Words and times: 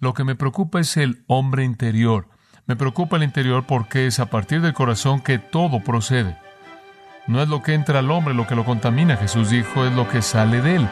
Lo 0.00 0.14
que 0.14 0.24
me 0.24 0.34
preocupa 0.34 0.80
es 0.80 0.96
el 0.96 1.24
hombre 1.26 1.62
interior. 1.62 2.26
Me 2.66 2.74
preocupa 2.74 3.18
el 3.18 3.22
interior 3.22 3.66
porque 3.66 4.06
es 4.06 4.18
a 4.18 4.30
partir 4.30 4.62
del 4.62 4.72
corazón 4.72 5.20
que 5.20 5.38
todo 5.38 5.84
procede. 5.84 6.38
No 7.26 7.42
es 7.42 7.48
lo 7.50 7.62
que 7.62 7.74
entra 7.74 7.98
al 7.98 8.10
hombre 8.10 8.32
lo 8.32 8.46
que 8.46 8.56
lo 8.56 8.64
contamina, 8.64 9.18
Jesús 9.18 9.50
dijo, 9.50 9.84
es 9.84 9.92
lo 9.92 10.08
que 10.08 10.22
sale 10.22 10.62
de 10.62 10.76
él. 10.76 10.88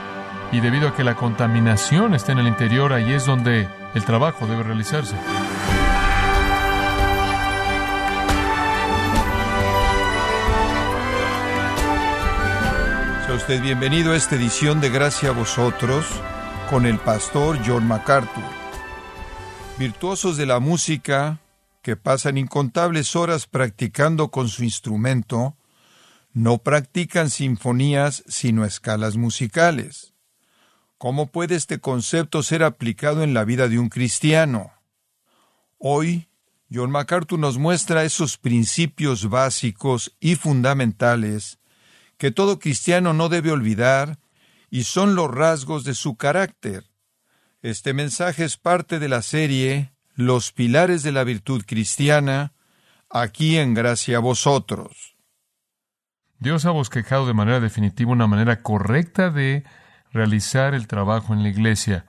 Y 0.53 0.61
debido 0.61 0.89
a 0.89 0.95
que 0.95 1.05
la 1.05 1.15
contaminación 1.15 2.15
está 2.15 2.33
en 2.33 2.41
el 2.41 2.49
interior, 2.49 2.93
ahí 2.93 3.11
es 3.15 3.25
donde 3.25 3.67
el 3.95 4.05
trabajo 4.05 4.47
debe 4.47 4.63
realizarse. 4.63 5.17
Sea 13.25 13.35
usted 13.35 13.63
bienvenido 13.63 14.13
a 14.13 14.17
esta 14.17 14.37
edición 14.37 14.83
de 14.83 14.91
Gracia 14.91 15.31
a 15.31 15.33
vosotros 15.33 16.07
con 16.69 16.85
el 16.85 16.99
pastor 16.99 17.59
John 17.67 17.89
MacArthur. 17.89 18.58
Virtuosos 19.79 20.37
de 20.37 20.45
la 20.45 20.59
música 20.59 21.41
que 21.83 21.95
pasan 21.95 22.37
incontables 22.37 23.15
horas 23.15 23.47
practicando 23.47 24.29
con 24.29 24.49
su 24.49 24.65
instrumento, 24.65 25.57
no 26.33 26.59
practican 26.59 27.31
sinfonías 27.31 28.25
sino 28.27 28.65
escalas 28.65 29.17
musicales. 29.17 30.15
¿Cómo 30.99 31.29
puede 31.29 31.55
este 31.55 31.79
concepto 31.79 32.43
ser 32.43 32.65
aplicado 32.65 33.23
en 33.23 33.35
la 33.35 33.45
vida 33.45 33.69
de 33.69 33.79
un 33.79 33.89
cristiano? 33.89 34.73
Hoy, 35.79 36.29
John 36.73 36.91
MacArthur 36.91 37.39
nos 37.39 37.57
muestra 37.57 38.03
esos 38.03 38.37
principios 38.37 39.29
básicos 39.29 40.17
y 40.19 40.35
fundamentales 40.35 41.61
que 42.17 42.33
todo 42.33 42.59
cristiano 42.59 43.15
no 43.15 43.29
debe 43.29 43.53
olvidar 43.53 44.19
y 44.71 44.83
son 44.83 45.15
los 45.15 45.31
rasgos 45.31 45.85
de 45.85 45.95
su 45.95 46.17
carácter. 46.17 46.85
Este 47.63 47.93
mensaje 47.93 48.45
es 48.45 48.57
parte 48.57 49.01
de 49.01 49.09
la 49.09 49.21
serie 49.21 49.93
Los 50.15 50.53
pilares 50.53 51.03
de 51.03 51.11
la 51.11 51.25
virtud 51.25 51.65
cristiana, 51.67 52.53
aquí 53.11 53.57
en 53.57 53.75
gracia 53.75 54.19
a 54.19 54.21
vosotros. 54.21 55.17
Dios 56.39 56.67
ha 56.67 56.71
bosquejado 56.71 57.27
de 57.27 57.35
manera 57.35 57.59
definitiva 57.59 58.13
una 58.13 58.29
manera 58.29 58.63
correcta 58.63 59.31
de 59.31 59.65
realizar 60.13 60.73
el 60.73 60.87
trabajo 60.87 61.35
en 61.35 61.43
la 61.43 61.49
iglesia. 61.49 62.07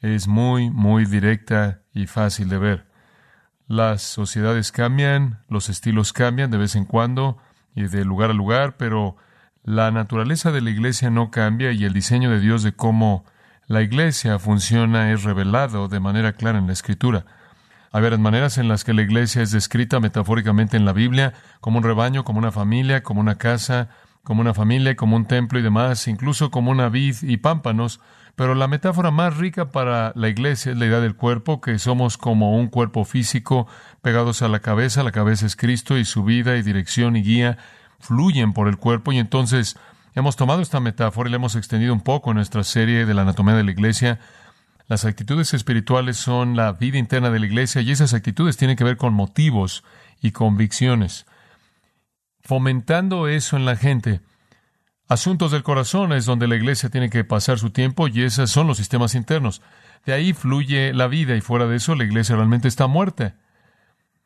Es 0.00 0.28
muy, 0.28 0.68
muy 0.68 1.06
directa 1.06 1.80
y 1.94 2.06
fácil 2.06 2.50
de 2.50 2.58
ver. 2.58 2.86
Las 3.66 4.02
sociedades 4.02 4.72
cambian, 4.72 5.42
los 5.48 5.70
estilos 5.70 6.12
cambian 6.12 6.50
de 6.50 6.58
vez 6.58 6.76
en 6.76 6.84
cuando 6.84 7.38
y 7.74 7.84
de 7.84 8.04
lugar 8.04 8.28
a 8.28 8.34
lugar, 8.34 8.76
pero 8.76 9.16
la 9.62 9.90
naturaleza 9.90 10.52
de 10.52 10.60
la 10.60 10.68
iglesia 10.68 11.08
no 11.08 11.30
cambia 11.30 11.72
y 11.72 11.86
el 11.86 11.94
diseño 11.94 12.28
de 12.28 12.40
Dios 12.40 12.62
de 12.62 12.74
cómo 12.74 13.24
la 13.66 13.82
iglesia 13.82 14.38
funciona 14.38 15.12
es 15.12 15.22
revelado 15.22 15.88
de 15.88 16.00
manera 16.00 16.32
clara 16.32 16.58
en 16.58 16.66
la 16.66 16.72
Escritura. 16.72 17.24
Hay 17.92 18.02
varias 18.02 18.20
maneras 18.20 18.58
en 18.58 18.68
las 18.68 18.84
que 18.84 18.94
la 18.94 19.02
iglesia 19.02 19.42
es 19.42 19.50
descrita 19.50 20.00
metafóricamente 20.00 20.76
en 20.76 20.84
la 20.84 20.92
Biblia, 20.92 21.34
como 21.60 21.78
un 21.78 21.84
rebaño, 21.84 22.24
como 22.24 22.38
una 22.38 22.52
familia, 22.52 23.02
como 23.02 23.20
una 23.20 23.36
casa, 23.36 23.88
como 24.24 24.40
una 24.40 24.54
familia, 24.54 24.96
como 24.96 25.16
un 25.16 25.26
templo 25.26 25.58
y 25.58 25.62
demás, 25.62 26.08
incluso 26.08 26.50
como 26.50 26.70
una 26.70 26.88
vid 26.88 27.16
y 27.22 27.36
pámpanos, 27.36 28.00
pero 28.34 28.54
la 28.54 28.68
metáfora 28.68 29.10
más 29.10 29.36
rica 29.36 29.70
para 29.70 30.12
la 30.16 30.28
iglesia 30.28 30.72
es 30.72 30.78
la 30.78 30.86
idea 30.86 31.00
del 31.00 31.16
cuerpo, 31.16 31.60
que 31.60 31.78
somos 31.78 32.16
como 32.16 32.56
un 32.56 32.68
cuerpo 32.68 33.04
físico 33.04 33.66
pegados 34.00 34.42
a 34.42 34.48
la 34.48 34.60
cabeza, 34.60 35.02
la 35.02 35.12
cabeza 35.12 35.44
es 35.44 35.56
Cristo 35.56 35.98
y 35.98 36.04
su 36.04 36.24
vida 36.24 36.56
y 36.56 36.62
dirección 36.62 37.16
y 37.16 37.22
guía 37.22 37.58
fluyen 38.00 38.52
por 38.52 38.68
el 38.68 38.78
cuerpo 38.78 39.12
y 39.12 39.18
entonces 39.18 39.76
hemos 40.14 40.36
tomado 40.36 40.62
esta 40.62 40.80
metáfora 40.80 41.28
y 41.28 41.30
la 41.30 41.36
hemos 41.36 41.56
extendido 41.56 41.92
un 41.92 42.00
poco 42.00 42.30
en 42.30 42.36
nuestra 42.36 42.64
serie 42.64 43.06
de 43.06 43.14
la 43.14 43.22
anatomía 43.22 43.54
de 43.54 43.64
la 43.64 43.70
iglesia. 43.70 44.18
Las 44.88 45.04
actitudes 45.04 45.54
espirituales 45.54 46.16
son 46.16 46.56
la 46.56 46.72
vida 46.72 46.98
interna 46.98 47.30
de 47.30 47.38
la 47.40 47.46
iglesia 47.46 47.80
y 47.80 47.90
esas 47.90 48.14
actitudes 48.14 48.56
tienen 48.56 48.76
que 48.76 48.84
ver 48.84 48.96
con 48.96 49.14
motivos 49.14 49.84
y 50.20 50.32
convicciones 50.32 51.26
fomentando 52.42 53.28
eso 53.28 53.56
en 53.56 53.64
la 53.64 53.76
gente. 53.76 54.20
Asuntos 55.08 55.52
del 55.52 55.62
corazón 55.62 56.12
es 56.12 56.26
donde 56.26 56.48
la 56.48 56.56
iglesia 56.56 56.90
tiene 56.90 57.10
que 57.10 57.24
pasar 57.24 57.58
su 57.58 57.70
tiempo 57.70 58.08
y 58.08 58.22
esos 58.22 58.50
son 58.50 58.66
los 58.66 58.78
sistemas 58.78 59.14
internos. 59.14 59.62
De 60.04 60.12
ahí 60.12 60.32
fluye 60.32 60.92
la 60.92 61.06
vida 61.06 61.36
y 61.36 61.40
fuera 61.40 61.66
de 61.66 61.76
eso 61.76 61.94
la 61.94 62.04
iglesia 62.04 62.36
realmente 62.36 62.68
está 62.68 62.86
muerta. 62.86 63.36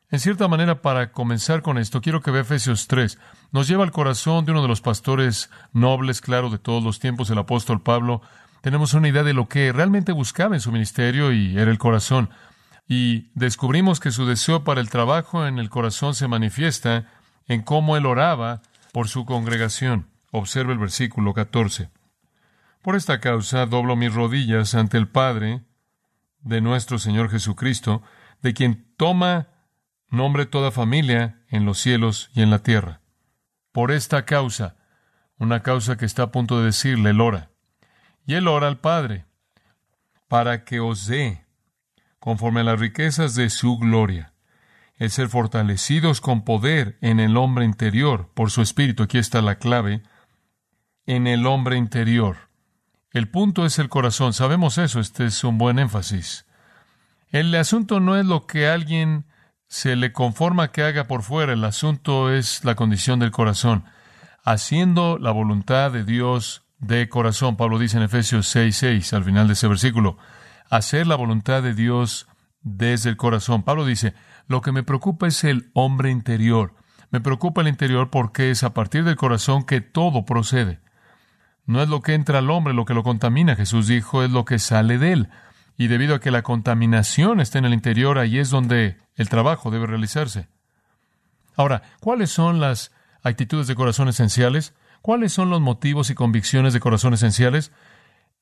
En 0.09 0.19
cierta 0.19 0.47
manera, 0.47 0.81
para 0.81 1.11
comenzar 1.11 1.61
con 1.61 1.77
esto, 1.77 1.99
quiero 1.99 2.21
que 2.21 2.31
vea 2.31 2.43
Efesios 2.43 2.87
3. 2.87 3.19
Nos 3.51 3.67
lleva 3.67 3.83
al 3.83 3.91
corazón 3.91 4.45
de 4.45 4.51
uno 4.51 4.61
de 4.61 4.69
los 4.69 4.79
pastores 4.79 5.49
nobles, 5.73 6.21
claro, 6.21 6.49
de 6.49 6.59
todos 6.59 6.81
los 6.81 6.99
tiempos, 6.99 7.29
el 7.29 7.37
apóstol 7.37 7.81
Pablo. 7.81 8.21
Tenemos 8.61 8.93
una 8.93 9.09
idea 9.09 9.23
de 9.23 9.33
lo 9.33 9.49
que 9.49 9.73
realmente 9.73 10.13
buscaba 10.13 10.55
en 10.55 10.61
su 10.61 10.71
ministerio 10.71 11.33
y 11.33 11.57
era 11.57 11.69
el 11.69 11.77
corazón. 11.77 12.29
Y 12.87 13.31
descubrimos 13.33 13.99
que 13.99 14.11
su 14.11 14.25
deseo 14.25 14.63
para 14.63 14.79
el 14.79 14.89
trabajo 14.89 15.45
en 15.45 15.59
el 15.59 15.69
corazón 15.69 16.15
se 16.15 16.29
manifiesta 16.29 17.07
en 17.45 17.61
cómo 17.61 17.97
él 17.97 18.05
oraba 18.05 18.61
por 18.93 19.09
su 19.09 19.25
congregación. 19.25 20.07
Observe 20.31 20.71
el 20.71 20.79
versículo 20.79 21.33
14. 21.33 21.89
Por 22.81 22.95
esta 22.95 23.19
causa 23.19 23.65
doblo 23.65 23.97
mis 23.97 24.13
rodillas 24.13 24.73
ante 24.73 24.97
el 24.97 25.09
Padre 25.09 25.63
de 26.43 26.61
nuestro 26.61 26.97
Señor 26.97 27.29
Jesucristo, 27.29 28.03
de 28.41 28.53
quien 28.53 28.87
toma 28.95 29.49
nombre 30.09 30.45
toda 30.45 30.71
familia 30.71 31.41
en 31.49 31.65
los 31.65 31.79
cielos 31.79 32.29
y 32.33 32.41
en 32.41 32.49
la 32.49 32.59
tierra. 32.59 33.01
Por 33.71 33.91
esta 33.91 34.25
causa, 34.25 34.75
una 35.37 35.61
causa 35.61 35.97
que 35.97 36.05
está 36.05 36.23
a 36.23 36.31
punto 36.31 36.59
de 36.59 36.65
decirle, 36.65 37.11
él 37.11 37.21
ora. 37.21 37.51
Y 38.25 38.33
él 38.33 38.47
ora 38.47 38.67
al 38.67 38.79
Padre, 38.79 39.25
para 40.27 40.63
que 40.63 40.79
os 40.79 41.07
dé, 41.07 41.45
conforme 42.19 42.61
a 42.61 42.63
las 42.63 42.79
riquezas 42.79 43.35
de 43.35 43.49
su 43.49 43.77
gloria, 43.77 44.33
el 44.97 45.11
ser 45.11 45.29
fortalecidos 45.29 46.21
con 46.21 46.43
poder 46.43 46.97
en 47.01 47.19
el 47.19 47.37
hombre 47.37 47.65
interior, 47.65 48.31
por 48.33 48.49
su 48.49 48.61
espíritu, 48.61 49.03
aquí 49.03 49.17
está 49.17 49.41
la 49.41 49.59
clave, 49.59 50.01
en 51.05 51.27
el 51.27 51.45
hombre 51.45 51.77
interior. 51.77 52.49
El 53.11 53.29
punto 53.29 53.65
es 53.65 53.79
el 53.79 53.89
corazón, 53.89 54.33
sabemos 54.33 54.77
eso, 54.77 54.99
este 54.99 55.25
es 55.25 55.43
un 55.43 55.57
buen 55.57 55.79
énfasis. 55.79 56.45
El 57.29 57.53
asunto 57.55 57.99
no 57.99 58.17
es 58.17 58.25
lo 58.25 58.47
que 58.47 58.67
alguien 58.67 59.25
se 59.67 59.95
le 59.95 60.13
conforma 60.13 60.71
que 60.71 60.83
haga 60.83 61.07
por 61.07 61.23
fuera, 61.23 61.53
el 61.53 61.63
asunto 61.63 62.31
es 62.31 62.63
la 62.63 62.75
condición 62.75 63.19
del 63.19 63.31
corazón, 63.31 63.85
haciendo 64.43 65.17
la 65.17 65.31
voluntad 65.31 65.91
de 65.91 66.03
Dios 66.03 66.63
de 66.79 67.09
corazón. 67.09 67.57
Pablo 67.57 67.79
dice 67.79 67.97
en 67.97 68.03
Efesios 68.03 68.47
6, 68.47 68.75
6, 68.75 69.13
al 69.13 69.23
final 69.23 69.47
de 69.47 69.53
ese 69.53 69.67
versículo, 69.67 70.17
hacer 70.69 71.07
la 71.07 71.15
voluntad 71.15 71.63
de 71.63 71.73
Dios 71.73 72.27
desde 72.61 73.09
el 73.09 73.17
corazón. 73.17 73.63
Pablo 73.63 73.85
dice, 73.85 74.13
lo 74.47 74.61
que 74.61 74.71
me 74.71 74.83
preocupa 74.83 75.27
es 75.27 75.43
el 75.43 75.69
hombre 75.73 76.11
interior. 76.11 76.73
Me 77.09 77.21
preocupa 77.21 77.61
el 77.61 77.67
interior 77.67 78.09
porque 78.09 78.51
es 78.51 78.63
a 78.63 78.73
partir 78.73 79.03
del 79.03 79.15
corazón 79.15 79.63
que 79.63 79.81
todo 79.81 80.25
procede. 80.25 80.79
No 81.65 81.81
es 81.81 81.89
lo 81.89 82.01
que 82.01 82.13
entra 82.13 82.39
al 82.39 82.49
hombre 82.49 82.73
lo 82.73 82.85
que 82.85 82.93
lo 82.93 83.03
contamina, 83.03 83.55
Jesús 83.55 83.87
dijo, 83.87 84.23
es 84.23 84.31
lo 84.31 84.45
que 84.45 84.59
sale 84.59 84.97
de 84.97 85.11
él. 85.11 85.29
Y 85.77 85.87
debido 85.87 86.15
a 86.15 86.19
que 86.19 86.31
la 86.31 86.41
contaminación 86.41 87.41
está 87.41 87.59
en 87.59 87.65
el 87.65 87.73
interior, 87.73 88.17
ahí 88.17 88.39
es 88.39 88.49
donde 88.49 88.97
el 89.17 89.29
trabajo 89.29 89.71
debe 89.71 89.87
realizarse. 89.87 90.47
Ahora, 91.55 91.81
¿cuáles 91.99 92.29
son 92.29 92.59
las 92.59 92.91
actitudes 93.23 93.67
de 93.67 93.75
corazón 93.75 94.07
esenciales? 94.07 94.73
¿Cuáles 95.01 95.33
son 95.33 95.49
los 95.49 95.59
motivos 95.59 96.09
y 96.09 96.15
convicciones 96.15 96.71
de 96.73 96.79
corazón 96.79 97.13
esenciales? 97.13 97.71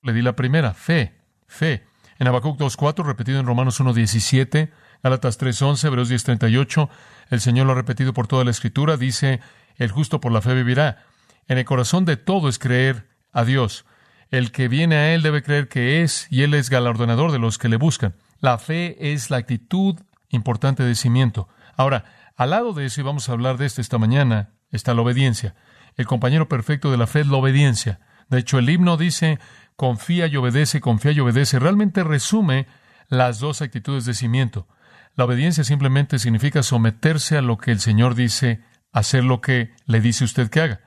Le 0.03 0.13
di 0.13 0.21
la 0.21 0.35
primera, 0.35 0.73
fe, 0.73 1.15
fe. 1.47 1.85
En 2.19 2.27
Habacuc 2.27 2.59
2.4, 2.59 3.05
repetido 3.05 3.39
en 3.39 3.45
Romanos 3.45 3.79
1.17, 3.79 4.71
Gálatas 5.01 5.37
3:11, 5.37 5.87
Hebreos 5.87 6.09
10:38, 6.09 6.89
el 7.29 7.41
Señor 7.41 7.65
lo 7.65 7.73
ha 7.73 7.75
repetido 7.75 8.13
por 8.13 8.27
toda 8.27 8.43
la 8.43 8.51
Escritura, 8.51 8.97
dice, 8.97 9.39
el 9.77 9.91
justo 9.91 10.19
por 10.19 10.31
la 10.31 10.41
fe 10.41 10.53
vivirá. 10.53 11.03
En 11.47 11.57
el 11.57 11.65
corazón 11.65 12.05
de 12.05 12.17
todo 12.17 12.49
es 12.49 12.59
creer 12.59 13.07
a 13.31 13.45
Dios. 13.45 13.85
El 14.31 14.51
que 14.51 14.67
viene 14.67 14.95
a 14.95 15.13
Él 15.13 15.21
debe 15.21 15.43
creer 15.43 15.67
que 15.67 16.01
es 16.01 16.27
y 16.31 16.43
Él 16.43 16.53
es 16.53 16.69
galardonador 16.69 17.31
de 17.31 17.39
los 17.39 17.57
que 17.57 17.69
le 17.69 17.77
buscan. 17.77 18.15
La 18.39 18.57
fe 18.57 19.13
es 19.13 19.29
la 19.29 19.37
actitud 19.37 19.99
importante 20.35 20.83
de 20.83 20.95
cimiento. 20.95 21.47
Ahora, 21.75 22.05
al 22.35 22.51
lado 22.51 22.73
de 22.73 22.85
eso, 22.85 23.01
y 23.01 23.03
vamos 23.03 23.29
a 23.29 23.31
hablar 23.31 23.57
de 23.57 23.65
esto 23.65 23.81
esta 23.81 23.97
mañana, 23.97 24.51
está 24.71 24.93
la 24.93 25.01
obediencia. 25.01 25.55
El 25.95 26.05
compañero 26.05 26.49
perfecto 26.49 26.91
de 26.91 26.97
la 26.97 27.07
fe 27.07 27.21
es 27.21 27.27
la 27.27 27.37
obediencia. 27.37 27.99
De 28.29 28.39
hecho, 28.39 28.59
el 28.59 28.69
himno 28.69 28.97
dice, 28.97 29.39
confía 29.75 30.27
y 30.27 30.35
obedece, 30.35 30.81
confía 30.81 31.11
y 31.11 31.19
obedece. 31.19 31.59
Realmente 31.59 32.03
resume 32.03 32.67
las 33.07 33.39
dos 33.39 33.61
actitudes 33.61 34.05
de 34.05 34.13
cimiento. 34.13 34.67
La 35.15 35.25
obediencia 35.25 35.63
simplemente 35.63 36.19
significa 36.19 36.63
someterse 36.63 37.37
a 37.37 37.41
lo 37.41 37.57
que 37.57 37.71
el 37.71 37.79
Señor 37.79 38.15
dice, 38.15 38.61
hacer 38.91 39.23
lo 39.23 39.39
que 39.39 39.73
le 39.85 40.01
dice 40.01 40.25
usted 40.25 40.49
que 40.49 40.61
haga. 40.61 40.81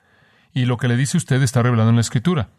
Y 0.52 0.66
lo 0.66 0.76
que 0.76 0.88
le 0.88 0.96
dice 0.96 1.16
usted 1.16 1.42
está 1.42 1.62
revelado 1.62 1.88
en 1.90 1.96
la 1.96 2.02
Escritura. 2.02 2.50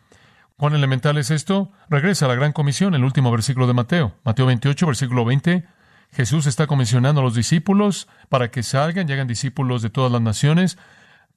¿Cuán 0.58 0.74
elemental 0.74 1.18
es 1.18 1.32
esto? 1.32 1.72
Regresa 1.90 2.26
a 2.26 2.28
la 2.28 2.36
gran 2.36 2.54
comisión, 2.54 2.94
el 2.96 3.04
último 3.04 3.32
versículo 3.32 3.68
de 3.68 3.74
Mateo. 3.74 4.16
Mateo 4.24 4.46
28, 4.48 4.88
versículo 4.88 5.26
20. 5.26 5.66
Jesús 6.12 6.48
está 6.48 6.68
comisionando 6.68 7.22
a 7.22 7.24
los 7.24 7.36
discípulos 7.36 8.08
para 8.30 8.50
que 8.52 8.64
salgan 8.64 9.10
y 9.10 9.26
discípulos 9.26 9.82
de 9.82 9.90
todas 9.90 10.12
las 10.12 10.22
naciones, 10.22 10.78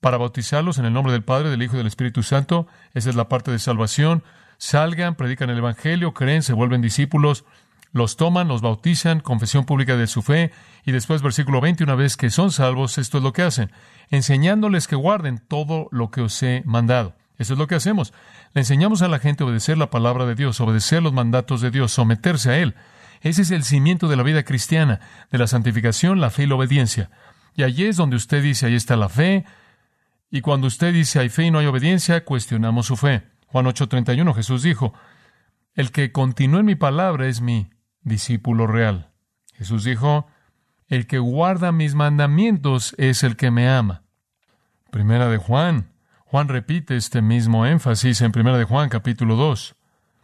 para 0.01 0.17
bautizarlos 0.17 0.79
en 0.79 0.85
el 0.85 0.93
nombre 0.93 1.13
del 1.13 1.23
Padre, 1.23 1.51
del 1.51 1.63
Hijo 1.63 1.75
y 1.75 1.79
del 1.79 1.87
Espíritu 1.87 2.23
Santo. 2.23 2.67
Esa 2.95 3.11
es 3.11 3.17
la 3.17 3.29
parte 3.29 3.51
de 3.51 3.59
salvación. 3.59 4.25
Salgan, 4.59 5.15
predican 5.15 5.51
el 5.51 5.59
Evangelio, 5.59 6.15
creen, 6.15 6.43
se 6.43 6.53
vuelven 6.53 6.83
discípulos, 6.83 7.45
los 7.93 8.17
toman, 8.17 8.49
los 8.49 8.63
bautizan, 8.63 9.21
confesión 9.21 9.65
pública 9.65 9.97
de 9.97 10.07
su 10.07 10.23
fe, 10.23 10.51
y 10.85 10.93
después 10.93 11.21
versículo 11.23 11.61
20, 11.61 11.85
una 11.85 11.95
vez 11.95 12.17
que 12.17 12.31
son 12.31 12.51
salvos, 12.51 12.97
esto 12.99 13.19
es 13.19 13.25
lo 13.25 13.33
que 13.33 13.43
hacen, 13.43 13.71
enseñándoles 14.11 14.87
que 14.87 14.97
guarden 14.97 15.39
todo 15.39 15.89
lo 15.91 16.11
que 16.11 16.23
os 16.23 16.43
he 16.43 16.63
mandado. 16.65 17.15
Eso 17.39 17.55
es 17.55 17.59
lo 17.59 17.67
que 17.67 17.75
hacemos. 17.75 18.13
Le 18.55 18.61
enseñamos 18.61 19.03
a 19.03 19.09
la 19.09 19.19
gente 19.19 19.43
a 19.43 19.47
obedecer 19.47 19.77
la 19.77 19.91
palabra 19.91 20.27
de 20.27 20.35
Dios, 20.35 20.61
obedecer 20.61 21.03
los 21.03 21.13
mandatos 21.13 21.61
de 21.61 21.71
Dios, 21.71 21.93
someterse 21.93 22.51
a 22.51 22.59
Él. 22.59 22.75
Ese 23.23 23.43
es 23.43 23.51
el 23.51 23.65
cimiento 23.65 24.09
de 24.09 24.17
la 24.17 24.23
vida 24.23 24.43
cristiana, 24.43 25.01
de 25.31 25.39
la 25.39 25.47
santificación, 25.47 26.21
la 26.21 26.31
fe 26.31 26.43
y 26.43 26.47
la 26.47 26.57
obediencia. 26.57 27.11
Y 27.55 27.63
allí 27.63 27.87
es 27.87 27.97
donde 27.97 28.17
usted 28.17 28.43
dice, 28.43 28.67
ahí 28.67 28.75
está 28.75 28.97
la 28.97 29.09
fe, 29.09 29.45
y 30.31 30.41
cuando 30.41 30.67
usted 30.67 30.93
dice 30.93 31.21
hay 31.21 31.29
fe 31.29 31.45
y 31.45 31.51
no 31.51 31.59
hay 31.59 31.67
obediencia, 31.67 32.25
cuestionamos 32.25 32.87
su 32.87 32.97
fe. 32.97 33.23
Juan 33.47 33.67
8:31 33.67 34.35
Jesús 34.35 34.63
dijo, 34.63 34.95
el 35.75 35.93
que 35.93 36.11
continúa 36.11 36.61
en 36.61 36.67
mi 36.67 36.75
palabra 36.75 37.29
es 37.29 37.43
mi 37.43 37.71
discípulo 38.03 38.67
real. 38.67 39.11
Jesús 39.55 39.85
dijo, 39.85 40.27
el 40.89 41.07
que 41.07 41.19
guarda 41.19 41.71
mis 41.71 41.95
mandamientos 41.95 42.95
es 42.99 43.23
el 43.23 43.37
que 43.37 43.51
me 43.51 43.69
ama. 43.69 44.03
Primera 44.91 45.29
de 45.29 45.37
Juan. 45.37 45.93
Juan 46.25 46.49
repite 46.49 46.97
este 46.97 47.21
mismo 47.21 47.67
énfasis 47.67 48.23
en 48.23 48.33
Primera 48.33 48.57
de 48.57 48.65
Juan 48.65 48.89
capítulo 48.89 49.37
2. 49.37 49.75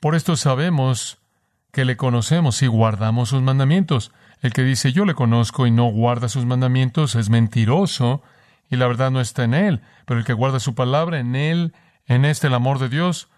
Por 0.01 0.15
esto 0.15 0.37
sabemos 0.37 1.18
que 1.79 1.85
le 1.85 1.97
conocemos 1.97 2.61
y 2.63 2.67
guardamos 2.67 3.29
sus 3.29 3.41
mandamientos. 3.41 4.11
El 4.41 4.53
que 4.53 4.65
dice 4.65 4.91
yo 4.93 5.05
le 5.05 5.15
conozco 5.15 5.65
y 5.65 5.71
no 5.71 5.85
guarda 5.85 6.29
sus 6.29 6.45
mandamientos 6.45 7.15
es 7.15 7.31
mentiroso 7.31 8.21
y 8.69 8.75
la 8.75 8.89
verdad 8.89 9.13
no 9.13 9.21
está 9.21 9.45
en 9.45 9.55
él. 9.55 9.81
Pero 10.05 10.19
el 10.19 10.27
que 10.27 10.33
guarda 10.33 10.59
su 10.59 10.75
palabra, 10.75 11.21
en 11.21 11.37
él, 11.37 11.73
en 12.07 12.25
este 12.25 12.49
el 12.49 12.55
amor 12.55 12.81
de 12.81 12.89
Dios, 12.89 13.29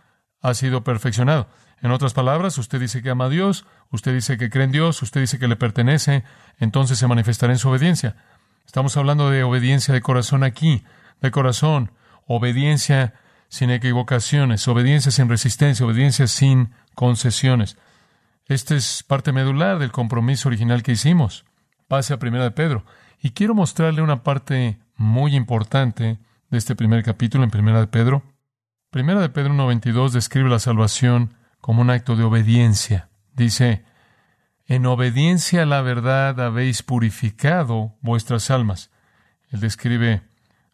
ha 0.40 0.54
sido 0.54 0.84
perfeccionado. 0.84 1.48
En 1.82 1.90
otras 1.90 2.14
palabras, 2.14 2.56
usted 2.56 2.80
dice 2.80 3.02
que 3.02 3.10
ama 3.10 3.26
a 3.26 3.28
Dios, 3.28 3.66
usted 3.90 4.14
dice 4.14 4.38
que 4.38 4.48
cree 4.48 4.64
en 4.64 4.72
Dios, 4.72 5.02
usted 5.02 5.20
dice 5.20 5.38
que 5.38 5.46
le 5.46 5.56
pertenece, 5.56 6.24
entonces 6.58 6.96
se 6.98 7.06
manifestará 7.06 7.52
en 7.52 7.58
su 7.58 7.68
obediencia. 7.68 8.16
Estamos 8.64 8.96
hablando 8.96 9.28
de 9.28 9.42
obediencia 9.42 9.92
de 9.92 10.00
corazón 10.00 10.44
aquí, 10.44 10.82
de 11.20 11.30
corazón, 11.30 11.92
obediencia 12.26 13.12
sin 13.50 13.68
equivocaciones, 13.68 14.66
obediencia 14.66 15.12
sin 15.12 15.28
resistencia, 15.28 15.84
obediencia 15.84 16.26
sin 16.26 16.72
concesiones. 16.94 17.76
Esta 18.50 18.74
es 18.74 19.04
parte 19.04 19.30
medular 19.30 19.78
del 19.78 19.92
compromiso 19.92 20.48
original 20.48 20.82
que 20.82 20.90
hicimos. 20.90 21.44
Pase 21.86 22.12
a 22.12 22.18
Primera 22.18 22.42
de 22.42 22.50
Pedro. 22.50 22.84
Y 23.22 23.30
quiero 23.30 23.54
mostrarle 23.54 24.02
una 24.02 24.24
parte 24.24 24.80
muy 24.96 25.36
importante 25.36 26.18
de 26.50 26.58
este 26.58 26.74
primer 26.74 27.04
capítulo 27.04 27.44
en 27.44 27.50
Primera 27.50 27.78
de 27.78 27.86
Pedro. 27.86 28.24
Primera 28.90 29.20
de 29.20 29.28
Pedro 29.28 29.54
1.22 29.54 30.10
describe 30.10 30.48
la 30.48 30.58
salvación 30.58 31.36
como 31.60 31.80
un 31.80 31.90
acto 31.90 32.16
de 32.16 32.24
obediencia. 32.24 33.08
Dice, 33.34 33.84
en 34.66 34.84
obediencia 34.84 35.62
a 35.62 35.66
la 35.66 35.80
verdad 35.80 36.40
habéis 36.40 36.82
purificado 36.82 37.94
vuestras 38.00 38.50
almas. 38.50 38.90
Él 39.50 39.60
describe 39.60 40.22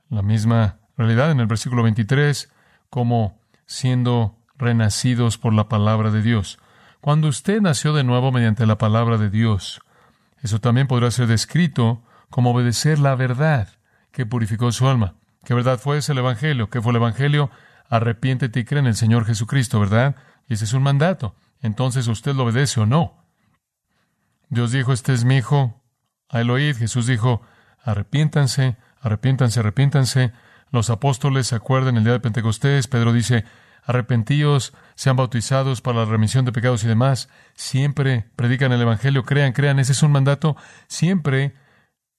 la 0.09 0.23
misma 0.23 0.79
realidad 0.97 1.31
en 1.31 1.41
el 1.41 1.47
versículo 1.47 1.83
23 1.83 2.51
como 2.89 3.39
siendo 3.67 4.39
renacidos 4.57 5.37
por 5.37 5.53
la 5.53 5.69
palabra 5.69 6.11
de 6.11 6.23
Dios. 6.23 6.59
Cuando 7.01 7.29
usted 7.29 7.61
nació 7.61 7.93
de 7.93 8.05
nuevo 8.05 8.33
mediante 8.33 8.67
la 8.67 8.79
palabra 8.79 9.19
de 9.19 9.31
Dios, 9.31 9.81
eso 10.43 10.61
también 10.61 10.87
podrá 10.87 11.11
ser 11.11 11.27
descrito 11.27 12.03
como 12.31 12.51
obedecer 12.51 12.99
la 12.99 13.15
verdad 13.15 13.69
que 14.13 14.27
purificó 14.27 14.73
su 14.73 14.89
alma. 14.89 15.15
¿Qué 15.45 15.55
verdad 15.55 15.79
fue 15.79 15.99
ese 15.99 16.13
el 16.13 16.19
Evangelio? 16.19 16.71
¿Qué 16.71 16.81
fue 16.81 16.91
el 16.91 16.97
Evangelio? 16.97 17.51
Arrepiéntete 17.89 18.61
y 18.61 18.65
cree 18.65 18.81
en 18.81 18.87
el 18.87 18.97
Señor 18.97 19.25
Jesucristo, 19.25 19.79
¿verdad? 19.79 20.17
Y 20.49 20.55
ese 20.55 20.65
es 20.65 20.73
un 20.73 20.83
mandato. 20.83 21.37
Entonces 21.61 22.09
usted 22.09 22.35
lo 22.35 22.45
obedece 22.45 22.81
o 22.81 22.87
no. 22.87 23.25
Dios 24.49 24.73
dijo, 24.73 24.93
este 24.93 25.13
es 25.13 25.25
mi 25.25 25.37
hijo. 25.37 25.83
A 26.29 26.41
él 26.41 26.51
oíd. 26.51 26.77
Jesús 26.77 27.07
dijo, 27.07 27.43
arrepiéntanse, 27.83 28.77
arrepiéntanse, 29.01 29.61
arrepiéntanse. 29.61 30.33
Los 30.71 30.91
apóstoles 30.91 31.47
se 31.47 31.55
acuerdan 31.55 31.97
el 31.97 32.05
día 32.05 32.15
de 32.15 32.21
Pentecostés. 32.21 32.89
Pedro 32.89 33.13
dice, 33.13 33.45
arrepentíos, 33.85 34.75
sean 34.97 35.15
bautizados 35.15 35.81
para 35.81 36.01
la 36.01 36.05
remisión 36.07 36.45
de 36.45 36.51
pecados 36.51 36.83
y 36.83 36.89
demás. 36.89 37.29
Siempre 37.55 38.27
predican 38.35 38.73
el 38.73 38.83
Evangelio, 38.83 39.23
crean, 39.23 39.53
crean. 39.53 39.79
Ese 39.79 39.93
es 39.93 40.03
un 40.03 40.11
mandato. 40.11 40.57
Siempre 40.89 41.55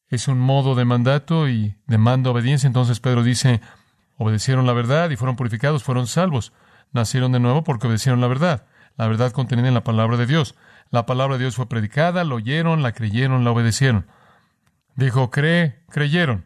es 0.08 0.30
un 0.30 0.40
modo 0.40 0.76
de 0.76 0.86
mandato 0.86 1.50
y 1.50 1.76
demanda 1.88 2.32
obediencia. 2.32 2.68
Entonces 2.68 3.02
Pedro 3.02 3.24
dice, 3.24 3.60
obedecieron 4.18 4.66
la 4.66 4.72
verdad 4.72 5.10
y 5.10 5.18
fueron 5.18 5.36
purificados, 5.36 5.84
fueron 5.84 6.08
salvos 6.08 6.54
nacieron 6.92 7.32
de 7.32 7.40
nuevo 7.40 7.64
porque 7.64 7.88
obedecieron 7.88 8.22
la 8.22 8.28
verdad, 8.28 8.66
la 8.96 9.08
verdad 9.08 9.32
contenida 9.32 9.68
en 9.68 9.74
la 9.74 9.84
palabra 9.84 10.18
de 10.18 10.26
Dios. 10.26 10.56
La 10.90 11.06
palabra 11.06 11.38
de 11.38 11.44
Dios 11.44 11.56
fue 11.56 11.68
predicada, 11.68 12.24
la 12.24 12.36
oyeron, 12.36 12.82
la 12.82 12.94
creyeron, 12.94 13.44
la 13.44 13.52
obedecieron. 13.52 14.08
Dijo, 14.96 15.30
cree, 15.30 15.84
creyeron. 15.90 16.46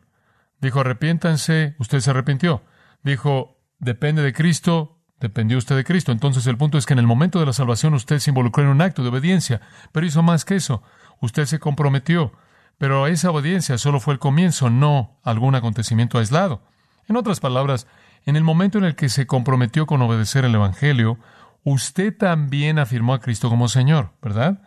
Dijo, 0.59 0.81
arrepiéntanse, 0.81 1.75
usted 1.79 1.99
se 1.99 2.09
arrepintió. 2.09 2.63
Dijo, 3.03 3.59
depende 3.79 4.21
de 4.21 4.33
Cristo, 4.33 5.00
dependió 5.21 5.57
usted 5.57 5.77
de 5.77 5.85
Cristo. 5.85 6.11
Entonces 6.11 6.45
el 6.47 6.57
punto 6.57 6.77
es 6.77 6.85
que 6.85 6.93
en 6.93 6.99
el 6.99 7.07
momento 7.07 7.39
de 7.39 7.45
la 7.45 7.53
salvación 7.53 7.93
usted 7.93 8.19
se 8.19 8.31
involucró 8.31 8.63
en 8.63 8.69
un 8.69 8.81
acto 8.81 9.03
de 9.03 9.09
obediencia, 9.09 9.61
pero 9.93 10.05
hizo 10.05 10.23
más 10.23 10.43
que 10.43 10.55
eso. 10.55 10.83
Usted 11.21 11.45
se 11.45 11.59
comprometió. 11.59 12.33
Pero 12.77 13.05
esa 13.05 13.29
obediencia 13.29 13.77
solo 13.77 13.99
fue 13.99 14.15
el 14.15 14.19
comienzo, 14.19 14.71
no 14.71 15.19
algún 15.23 15.53
acontecimiento 15.53 16.17
aislado. 16.17 16.63
En 17.07 17.15
otras 17.15 17.39
palabras, 17.39 17.85
en 18.25 18.35
el 18.35 18.43
momento 18.43 18.79
en 18.79 18.85
el 18.85 18.95
que 18.95 19.07
se 19.07 19.27
comprometió 19.27 19.85
con 19.85 20.01
obedecer 20.01 20.45
el 20.45 20.55
Evangelio, 20.55 21.19
usted 21.63 22.17
también 22.17 22.79
afirmó 22.79 23.13
a 23.13 23.19
Cristo 23.19 23.49
como 23.49 23.67
Señor, 23.67 24.13
¿verdad? 24.19 24.63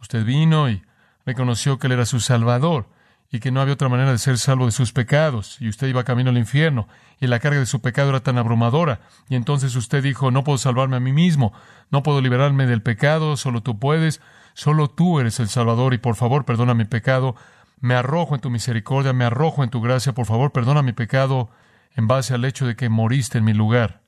Usted 0.00 0.24
vino 0.24 0.68
y 0.68 0.82
reconoció 1.24 1.78
que 1.78 1.86
Él 1.86 1.92
era 1.92 2.06
su 2.06 2.18
Salvador 2.18 2.88
y 3.34 3.40
que 3.40 3.50
no 3.50 3.60
había 3.60 3.74
otra 3.74 3.88
manera 3.88 4.12
de 4.12 4.18
ser 4.18 4.38
salvo 4.38 4.66
de 4.66 4.70
sus 4.70 4.92
pecados, 4.92 5.56
y 5.60 5.68
usted 5.68 5.88
iba 5.88 6.04
camino 6.04 6.30
al 6.30 6.38
infierno, 6.38 6.86
y 7.18 7.26
la 7.26 7.40
carga 7.40 7.58
de 7.58 7.66
su 7.66 7.80
pecado 7.80 8.10
era 8.10 8.20
tan 8.20 8.38
abrumadora, 8.38 9.00
y 9.28 9.34
entonces 9.34 9.74
usted 9.74 10.04
dijo, 10.04 10.30
no 10.30 10.44
puedo 10.44 10.56
salvarme 10.56 10.98
a 10.98 11.00
mí 11.00 11.12
mismo, 11.12 11.52
no 11.90 12.04
puedo 12.04 12.20
liberarme 12.20 12.66
del 12.66 12.80
pecado, 12.80 13.36
solo 13.36 13.60
tú 13.60 13.80
puedes, 13.80 14.20
solo 14.52 14.86
tú 14.86 15.18
eres 15.18 15.40
el 15.40 15.48
Salvador, 15.48 15.94
y 15.94 15.98
por 15.98 16.14
favor 16.14 16.44
perdona 16.44 16.74
mi 16.74 16.84
pecado, 16.84 17.34
me 17.80 17.96
arrojo 17.96 18.36
en 18.36 18.40
tu 18.40 18.50
misericordia, 18.50 19.12
me 19.12 19.24
arrojo 19.24 19.64
en 19.64 19.70
tu 19.70 19.80
gracia, 19.80 20.12
por 20.12 20.26
favor 20.26 20.52
perdona 20.52 20.82
mi 20.82 20.92
pecado, 20.92 21.50
en 21.96 22.06
base 22.06 22.34
al 22.34 22.44
hecho 22.44 22.68
de 22.68 22.76
que 22.76 22.88
moriste 22.88 23.38
en 23.38 23.44
mi 23.46 23.52
lugar. 23.52 24.02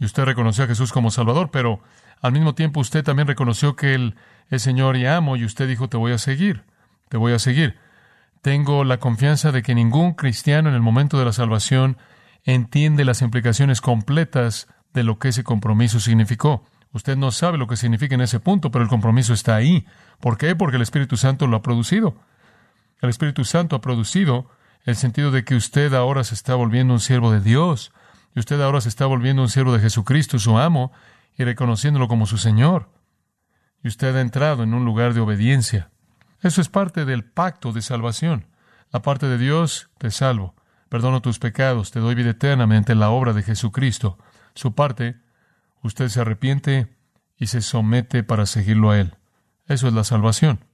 Y 0.00 0.06
usted 0.06 0.24
reconoció 0.24 0.64
a 0.64 0.66
Jesús 0.66 0.90
como 0.90 1.12
Salvador, 1.12 1.52
pero 1.52 1.78
al 2.20 2.32
mismo 2.32 2.56
tiempo 2.56 2.80
usted 2.80 3.04
también 3.04 3.28
reconoció 3.28 3.76
que 3.76 3.94
Él 3.94 4.16
es 4.50 4.62
Señor 4.62 4.96
y 4.96 5.06
amo, 5.06 5.36
y 5.36 5.44
usted 5.44 5.68
dijo, 5.68 5.88
te 5.88 5.96
voy 5.96 6.10
a 6.10 6.18
seguir, 6.18 6.64
te 7.08 7.16
voy 7.16 7.32
a 7.32 7.38
seguir. 7.38 7.78
Tengo 8.42 8.82
la 8.82 8.98
confianza 8.98 9.52
de 9.52 9.62
que 9.62 9.72
ningún 9.72 10.14
cristiano 10.14 10.68
en 10.68 10.74
el 10.74 10.82
momento 10.82 11.16
de 11.16 11.24
la 11.24 11.32
salvación 11.32 11.96
entiende 12.42 13.04
las 13.04 13.22
implicaciones 13.22 13.80
completas 13.80 14.66
de 14.92 15.04
lo 15.04 15.20
que 15.20 15.28
ese 15.28 15.44
compromiso 15.44 16.00
significó. 16.00 16.64
Usted 16.92 17.16
no 17.16 17.30
sabe 17.30 17.56
lo 17.56 17.68
que 17.68 17.76
significa 17.76 18.16
en 18.16 18.20
ese 18.20 18.40
punto, 18.40 18.72
pero 18.72 18.82
el 18.82 18.90
compromiso 18.90 19.32
está 19.32 19.54
ahí. 19.54 19.86
¿Por 20.18 20.38
qué? 20.38 20.56
Porque 20.56 20.74
el 20.74 20.82
Espíritu 20.82 21.16
Santo 21.16 21.46
lo 21.46 21.56
ha 21.56 21.62
producido. 21.62 22.16
El 23.00 23.10
Espíritu 23.10 23.44
Santo 23.44 23.76
ha 23.76 23.80
producido 23.80 24.50
el 24.84 24.96
sentido 24.96 25.30
de 25.30 25.44
que 25.44 25.54
usted 25.54 25.94
ahora 25.94 26.24
se 26.24 26.34
está 26.34 26.56
volviendo 26.56 26.94
un 26.94 27.00
siervo 27.00 27.30
de 27.30 27.40
Dios, 27.40 27.92
y 28.34 28.40
usted 28.40 28.60
ahora 28.60 28.80
se 28.80 28.88
está 28.88 29.06
volviendo 29.06 29.42
un 29.42 29.50
siervo 29.50 29.72
de 29.72 29.78
Jesucristo, 29.78 30.40
su 30.40 30.58
amo, 30.58 30.90
y 31.38 31.44
reconociéndolo 31.44 32.08
como 32.08 32.26
su 32.26 32.38
Señor. 32.38 32.88
Y 33.84 33.88
usted 33.88 34.16
ha 34.16 34.20
entrado 34.20 34.64
en 34.64 34.74
un 34.74 34.84
lugar 34.84 35.14
de 35.14 35.20
obediencia. 35.20 35.91
Eso 36.42 36.60
es 36.60 36.68
parte 36.68 37.04
del 37.04 37.24
pacto 37.24 37.72
de 37.72 37.82
salvación. 37.82 38.46
La 38.90 39.00
parte 39.00 39.26
de 39.26 39.38
Dios, 39.38 39.88
te 39.98 40.10
salvo, 40.10 40.54
perdono 40.88 41.22
tus 41.22 41.38
pecados, 41.38 41.92
te 41.92 42.00
doy 42.00 42.14
vida 42.14 42.30
eterna 42.30 42.66
mediante 42.66 42.94
la 42.94 43.10
obra 43.10 43.32
de 43.32 43.42
Jesucristo. 43.42 44.18
Su 44.54 44.74
parte, 44.74 45.16
usted 45.82 46.08
se 46.08 46.20
arrepiente 46.20 46.94
y 47.38 47.46
se 47.46 47.62
somete 47.62 48.24
para 48.24 48.46
seguirlo 48.46 48.90
a 48.90 48.98
Él. 48.98 49.14
Eso 49.66 49.88
es 49.88 49.94
la 49.94 50.04
salvación. 50.04 50.64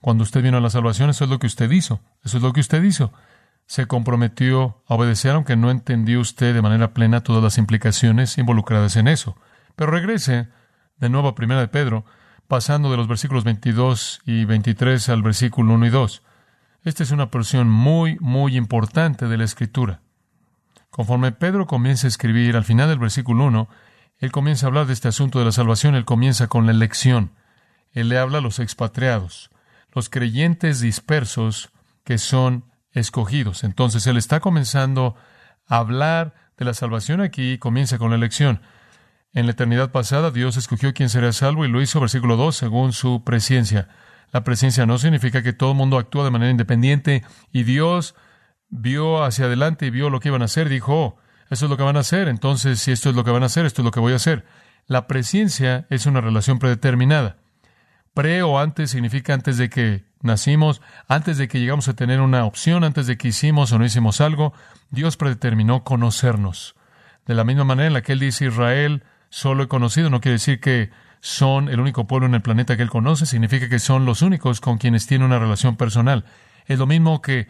Cuando 0.00 0.22
usted 0.22 0.42
vino 0.42 0.58
a 0.58 0.60
la 0.60 0.70
salvación, 0.70 1.10
eso 1.10 1.24
es 1.24 1.30
lo 1.30 1.38
que 1.38 1.46
usted 1.46 1.70
hizo. 1.70 2.00
Eso 2.22 2.36
es 2.36 2.42
lo 2.42 2.52
que 2.52 2.60
usted 2.60 2.82
hizo. 2.82 3.12
Se 3.66 3.86
comprometió 3.86 4.82
a 4.86 4.94
obedecer, 4.94 5.32
aunque 5.32 5.56
no 5.56 5.70
entendió 5.70 6.20
usted 6.20 6.54
de 6.54 6.62
manera 6.62 6.94
plena 6.94 7.22
todas 7.22 7.42
las 7.42 7.58
implicaciones 7.58 8.38
involucradas 8.38 8.96
en 8.96 9.08
eso. 9.08 9.36
Pero 9.74 9.90
regrese 9.90 10.48
de 10.98 11.08
nuevo 11.08 11.28
a 11.28 11.34
Primera 11.34 11.60
de 11.60 11.68
Pedro, 11.68 12.04
pasando 12.48 12.90
de 12.90 12.96
los 12.96 13.08
versículos 13.08 13.44
22 13.44 14.20
y 14.24 14.44
23 14.44 15.08
al 15.08 15.22
versículo 15.22 15.74
1 15.74 15.86
y 15.86 15.90
2. 15.90 16.22
Esta 16.84 17.02
es 17.02 17.10
una 17.10 17.30
porción 17.30 17.68
muy, 17.68 18.16
muy 18.20 18.56
importante 18.56 19.26
de 19.26 19.38
la 19.38 19.44
Escritura. 19.44 20.00
Conforme 20.90 21.32
Pedro 21.32 21.66
comienza 21.66 22.06
a 22.06 22.08
escribir 22.08 22.56
al 22.56 22.64
final 22.64 22.88
del 22.88 22.98
versículo 22.98 23.44
1, 23.44 23.68
él 24.18 24.32
comienza 24.32 24.66
a 24.66 24.68
hablar 24.68 24.86
de 24.86 24.92
este 24.92 25.08
asunto 25.08 25.38
de 25.38 25.44
la 25.46 25.52
salvación, 25.52 25.94
él 25.94 26.04
comienza 26.04 26.46
con 26.46 26.66
la 26.66 26.72
elección. 26.72 27.32
Él 27.92 28.08
le 28.08 28.18
habla 28.18 28.38
a 28.38 28.40
los 28.40 28.58
expatriados 28.58 29.50
los 29.94 30.10
creyentes 30.10 30.80
dispersos 30.80 31.70
que 32.04 32.18
son 32.18 32.64
escogidos. 32.92 33.64
Entonces 33.64 34.06
Él 34.06 34.16
está 34.16 34.40
comenzando 34.40 35.14
a 35.66 35.78
hablar 35.78 36.34
de 36.58 36.64
la 36.64 36.74
salvación 36.74 37.20
aquí 37.20 37.52
y 37.52 37.58
comienza 37.58 37.98
con 37.98 38.10
la 38.10 38.16
elección. 38.16 38.60
En 39.34 39.46
la 39.46 39.52
eternidad 39.52 39.90
pasada, 39.90 40.30
Dios 40.30 40.56
escogió 40.56 40.94
quién 40.94 41.08
sería 41.08 41.32
salvo 41.32 41.64
y 41.64 41.68
lo 41.68 41.82
hizo, 41.82 41.98
versículo 41.98 42.36
2, 42.36 42.54
según 42.54 42.92
su 42.92 43.24
presencia. 43.24 43.88
La 44.30 44.44
presencia 44.44 44.86
no 44.86 44.96
significa 44.96 45.42
que 45.42 45.52
todo 45.52 45.72
el 45.72 45.76
mundo 45.76 45.98
actúa 45.98 46.22
de 46.22 46.30
manera 46.30 46.52
independiente 46.52 47.24
y 47.50 47.64
Dios 47.64 48.14
vio 48.68 49.24
hacia 49.24 49.46
adelante 49.46 49.86
y 49.86 49.90
vio 49.90 50.08
lo 50.08 50.20
que 50.20 50.28
iban 50.28 50.42
a 50.42 50.44
hacer. 50.44 50.68
Dijo, 50.68 50.94
oh, 50.94 51.16
eso 51.50 51.66
es 51.66 51.70
lo 51.70 51.76
que 51.76 51.82
van 51.82 51.96
a 51.96 52.00
hacer, 52.00 52.28
entonces 52.28 52.78
si 52.78 52.92
esto 52.92 53.10
es 53.10 53.16
lo 53.16 53.24
que 53.24 53.32
van 53.32 53.42
a 53.42 53.46
hacer, 53.46 53.66
esto 53.66 53.82
es 53.82 53.84
lo 53.84 53.90
que 53.90 53.98
voy 53.98 54.12
a 54.12 54.16
hacer. 54.16 54.44
La 54.86 55.08
presencia 55.08 55.86
es 55.90 56.06
una 56.06 56.20
relación 56.20 56.60
predeterminada. 56.60 57.38
Pre 58.12 58.44
o 58.44 58.60
antes 58.60 58.92
significa 58.92 59.34
antes 59.34 59.58
de 59.58 59.68
que 59.68 60.04
nacimos, 60.20 60.80
antes 61.08 61.38
de 61.38 61.48
que 61.48 61.58
llegamos 61.58 61.88
a 61.88 61.94
tener 61.94 62.20
una 62.20 62.44
opción, 62.44 62.84
antes 62.84 63.08
de 63.08 63.18
que 63.18 63.28
hicimos 63.28 63.72
o 63.72 63.80
no 63.80 63.84
hicimos 63.84 64.20
algo, 64.20 64.52
Dios 64.90 65.16
predeterminó 65.16 65.82
conocernos. 65.82 66.76
De 67.26 67.34
la 67.34 67.42
misma 67.42 67.64
manera 67.64 67.88
en 67.88 67.94
la 67.94 68.02
que 68.02 68.12
Él 68.12 68.20
dice 68.20 68.46
Israel, 68.46 69.02
solo 69.34 69.64
he 69.64 69.68
conocido, 69.68 70.10
no 70.10 70.20
quiere 70.20 70.34
decir 70.34 70.60
que 70.60 70.90
son 71.20 71.68
el 71.68 71.80
único 71.80 72.06
pueblo 72.06 72.28
en 72.28 72.34
el 72.34 72.40
planeta 72.40 72.76
que 72.76 72.84
él 72.84 72.88
conoce, 72.88 73.26
significa 73.26 73.68
que 73.68 73.80
son 73.80 74.04
los 74.04 74.22
únicos 74.22 74.60
con 74.60 74.78
quienes 74.78 75.08
tiene 75.08 75.24
una 75.24 75.40
relación 75.40 75.74
personal. 75.74 76.24
Es 76.66 76.78
lo 76.78 76.86
mismo 76.86 77.20
que 77.20 77.48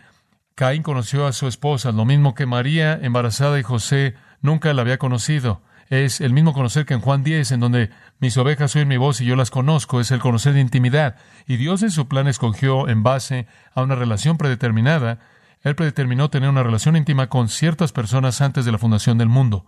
Caín 0.55 0.83
conoció 0.83 1.26
a 1.26 1.35
su 1.35 1.47
esposa, 1.47 1.93
lo 1.93 2.07
mismo 2.07 2.35
que 2.35 2.47
María, 2.47 2.99
embarazada 3.03 3.61
y 3.61 3.62
José, 3.62 4.14
nunca 4.41 4.73
la 4.73 4.81
había 4.81 4.97
conocido. 4.97 5.61
Es 5.91 6.23
el 6.23 6.33
mismo 6.33 6.55
conocer 6.55 6.87
que 6.87 6.95
en 6.95 7.03
Juan 7.03 7.23
10, 7.23 7.53
en 7.53 7.61
donde 7.61 7.91
mis 8.19 8.38
ovejas 8.38 8.75
oyen 8.75 8.88
mi 8.88 8.97
voz 8.97 9.21
y 9.21 9.26
yo 9.26 9.37
las 9.37 9.50
conozco, 9.50 10.00
es 10.00 10.11
el 10.11 10.21
conocer 10.21 10.55
de 10.55 10.61
intimidad. 10.61 11.17
Y 11.47 11.59
Dios 11.59 11.83
en 11.83 11.91
su 11.91 12.09
plan 12.09 12.29
escogió 12.29 12.88
en 12.88 13.03
base 13.03 13.47
a 13.75 13.83
una 13.83 13.95
relación 13.95 14.38
predeterminada. 14.38 15.19
Él 15.61 15.75
predeterminó 15.75 16.31
tener 16.31 16.49
una 16.49 16.62
relación 16.62 16.97
íntima 16.97 17.26
con 17.29 17.50
ciertas 17.50 17.93
personas 17.93 18.41
antes 18.41 18.64
de 18.64 18.73
la 18.73 18.79
fundación 18.79 19.19
del 19.19 19.29
mundo. 19.29 19.67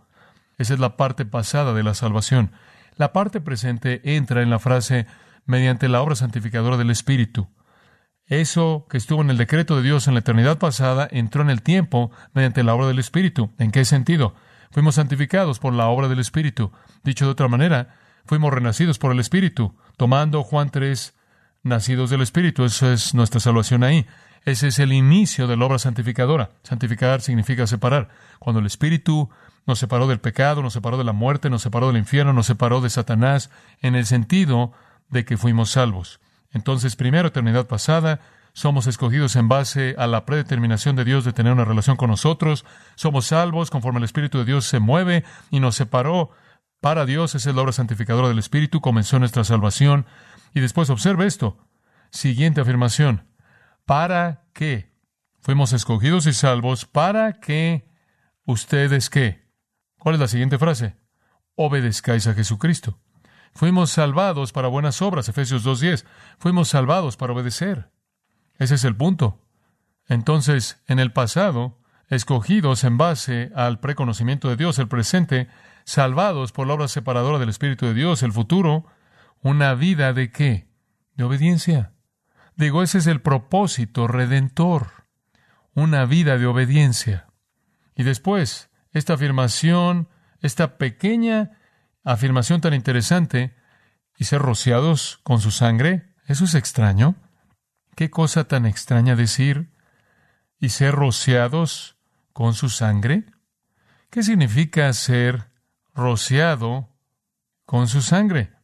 Esa 0.59 0.75
es 0.75 0.81
la 0.81 0.97
parte 0.97 1.25
pasada 1.25 1.73
de 1.75 1.83
la 1.83 1.95
salvación. 1.95 2.53
La 2.97 3.13
parte 3.13 3.41
presente 3.41 4.17
entra 4.17 4.43
en 4.43 4.51
la 4.51 4.59
frase 4.59 5.07
mediante 5.45 5.89
la 5.89 6.01
obra 6.01 6.17
santificadora 6.17 6.77
del 6.77 6.91
Espíritu. 6.91 7.49
Eso 8.27 8.87
que 8.91 8.97
estuvo 8.97 9.23
en 9.23 9.31
el 9.31 9.37
decreto 9.37 9.77
de 9.77 9.83
Dios 9.83 10.09
en 10.09 10.15
la 10.15 10.21
eternidad 10.21 10.59
pasada 10.59 11.07
entró 11.11 11.43
en 11.43 11.51
el 11.51 11.63
tiempo 11.63 12.11
mediante 12.35 12.65
la 12.65 12.75
obra 12.75 12.89
del 12.89 12.99
Espíritu. 12.99 13.53
¿En 13.59 13.71
qué 13.71 13.85
sentido? 13.85 14.35
Fuimos 14.73 14.97
santificados 14.97 15.61
por 15.61 15.73
la 15.73 15.87
obra 15.87 16.09
del 16.09 16.19
Espíritu. 16.19 16.73
Dicho 17.05 17.27
de 17.27 17.31
otra 17.31 17.49
manera, 17.49 17.95
fuimos 18.25 18.53
renacidos 18.53 18.99
por 18.99 19.13
el 19.13 19.21
Espíritu. 19.21 19.77
Tomando 19.97 20.43
Juan 20.43 20.71
3, 20.71 21.15
nacidos 21.63 22.11
del 22.11 22.23
Espíritu. 22.23 22.65
Eso 22.65 22.91
es 22.93 23.15
nuestra 23.15 23.39
salvación 23.39 23.85
ahí. 23.85 24.07
Ese 24.45 24.69
es 24.69 24.79
el 24.81 24.93
inicio 24.93 25.47
de 25.47 25.57
la 25.57 25.65
obra 25.67 25.79
santificadora. 25.79 26.51
Santificar 26.63 27.21
significa 27.21 27.67
separar. 27.67 28.09
Cuando 28.39 28.61
el 28.61 28.67
Espíritu 28.67 29.31
nos 29.67 29.79
separó 29.79 30.07
del 30.07 30.21
pecado, 30.21 30.63
nos 30.63 30.73
separó 30.73 30.97
de 30.97 31.05
la 31.05 31.13
muerte, 31.13 31.51
nos 31.51 31.63
separó 31.63 31.89
del 31.89 31.99
infierno, 31.99 32.33
nos 32.33 32.47
separó 32.47 32.81
de 32.81 32.91
Satanás, 32.91 33.51
en 33.83 33.95
el 33.95 34.07
sentido 34.07 34.73
de 35.09 35.25
que 35.25 35.37
fuimos 35.37 35.71
salvos. 35.71 36.21
Entonces, 36.53 36.97
primero, 36.97 37.29
eternidad 37.29 37.67
pasada, 37.67 38.21
somos 38.53 38.87
escogidos 38.87 39.37
en 39.37 39.49
base 39.49 39.95
a 39.99 40.07
la 40.07 40.25
predeterminación 40.25 40.97
de 40.97 41.05
Dios 41.05 41.25
de 41.25 41.33
tener 41.33 41.53
una 41.53 41.65
relación 41.65 41.97
con 41.97 42.09
nosotros, 42.09 42.65
somos 42.95 43.27
salvos 43.27 43.71
conforme 43.71 43.99
el 43.99 44.05
Espíritu 44.05 44.39
de 44.39 44.47
Dios 44.47 44.65
se 44.65 44.79
mueve 44.79 45.25
y 45.51 45.61
nos 45.61 45.75
separó 45.75 46.31
para 46.81 47.05
Dios, 47.05 47.35
esa 47.35 47.51
es 47.51 47.57
la 47.57 47.63
obra 47.63 47.73
santificadora 47.73 48.29
del 48.29 48.39
Espíritu, 48.39 48.81
comenzó 48.81 49.19
nuestra 49.19 49.45
salvación. 49.45 50.07
Y 50.55 50.61
después 50.61 50.89
observe 50.89 51.27
esto, 51.27 51.59
siguiente 52.11 52.61
afirmación, 52.61 53.27
¿para 53.85 54.45
qué? 54.55 54.91
Fuimos 55.41 55.73
escogidos 55.73 56.27
y 56.27 56.33
salvos 56.33 56.87
para 56.87 57.35
que 57.35 57.89
ustedes 58.47 59.11
qué? 59.11 59.46
¿Cuál 60.07 60.15
es 60.15 60.21
la 60.21 60.29
siguiente 60.29 60.57
frase? 60.57 60.95
Obedezcáis 61.57 62.29
a 62.29 62.35
Jesucristo. 62.35 63.01
Fuimos 63.53 63.91
salvados 63.91 64.53
para 64.53 64.69
buenas 64.69 65.03
obras, 65.03 65.29
Efesios 65.29 65.67
2.10. 65.67 66.05
Fuimos 66.39 66.69
salvados 66.69 67.17
para 67.17 67.33
obedecer. 67.33 67.91
Ese 68.57 68.77
es 68.77 68.85
el 68.85 68.95
punto. 68.95 69.43
Entonces, 70.07 70.81
en 70.87 71.01
el 71.01 71.13
pasado, 71.13 71.81
escogidos 72.09 72.85
en 72.85 72.99
base 72.99 73.51
al 73.57 73.81
preconocimiento 73.81 74.49
de 74.49 74.55
Dios, 74.55 74.79
el 74.79 74.87
presente, 74.87 75.49
salvados 75.83 76.53
por 76.53 76.69
la 76.69 76.75
obra 76.75 76.87
separadora 76.87 77.41
del 77.41 77.49
Espíritu 77.49 77.87
de 77.87 77.95
Dios, 77.95 78.23
el 78.23 78.33
futuro, 78.33 78.87
una 79.43 79.75
vida 79.75 80.13
de 80.13 80.31
qué? 80.31 80.69
De 81.17 81.25
obediencia. 81.25 81.95
Digo, 82.55 82.85
ese 82.85 82.99
es 82.99 83.09
el 83.09 83.23
propósito 83.23 84.07
redentor, 84.07 84.87
una 85.75 86.05
vida 86.05 86.39
de 86.39 86.47
obediencia. 86.47 87.27
Y 87.97 88.05
después, 88.05 88.71
esta 88.99 89.15
afirmación, 89.15 90.09
esta 90.41 90.79
pequeña 90.79 91.51
afirmación 92.03 92.61
tan 92.61 92.73
interesante, 92.73 93.55
y 94.17 94.25
ser 94.25 94.41
rociados 94.41 95.21
con 95.23 95.41
su 95.41 95.51
sangre, 95.51 96.15
eso 96.27 96.45
es 96.45 96.55
extraño. 96.55 97.17
¿Qué 97.95 98.11
cosa 98.11 98.45
tan 98.45 98.65
extraña 98.65 99.15
decir? 99.15 99.71
¿Y 100.59 100.71
ser 100.71 100.95
rociados 100.95 101.99
con 102.33 102.55
su 102.55 102.71
sangre? 102.71 103.27
¿Qué 104.09 104.23
significa 104.23 104.91
ser 104.95 105.51
rociado 105.95 106.89
con 107.67 107.89
su 107.89 108.01
sangre? 108.01 108.55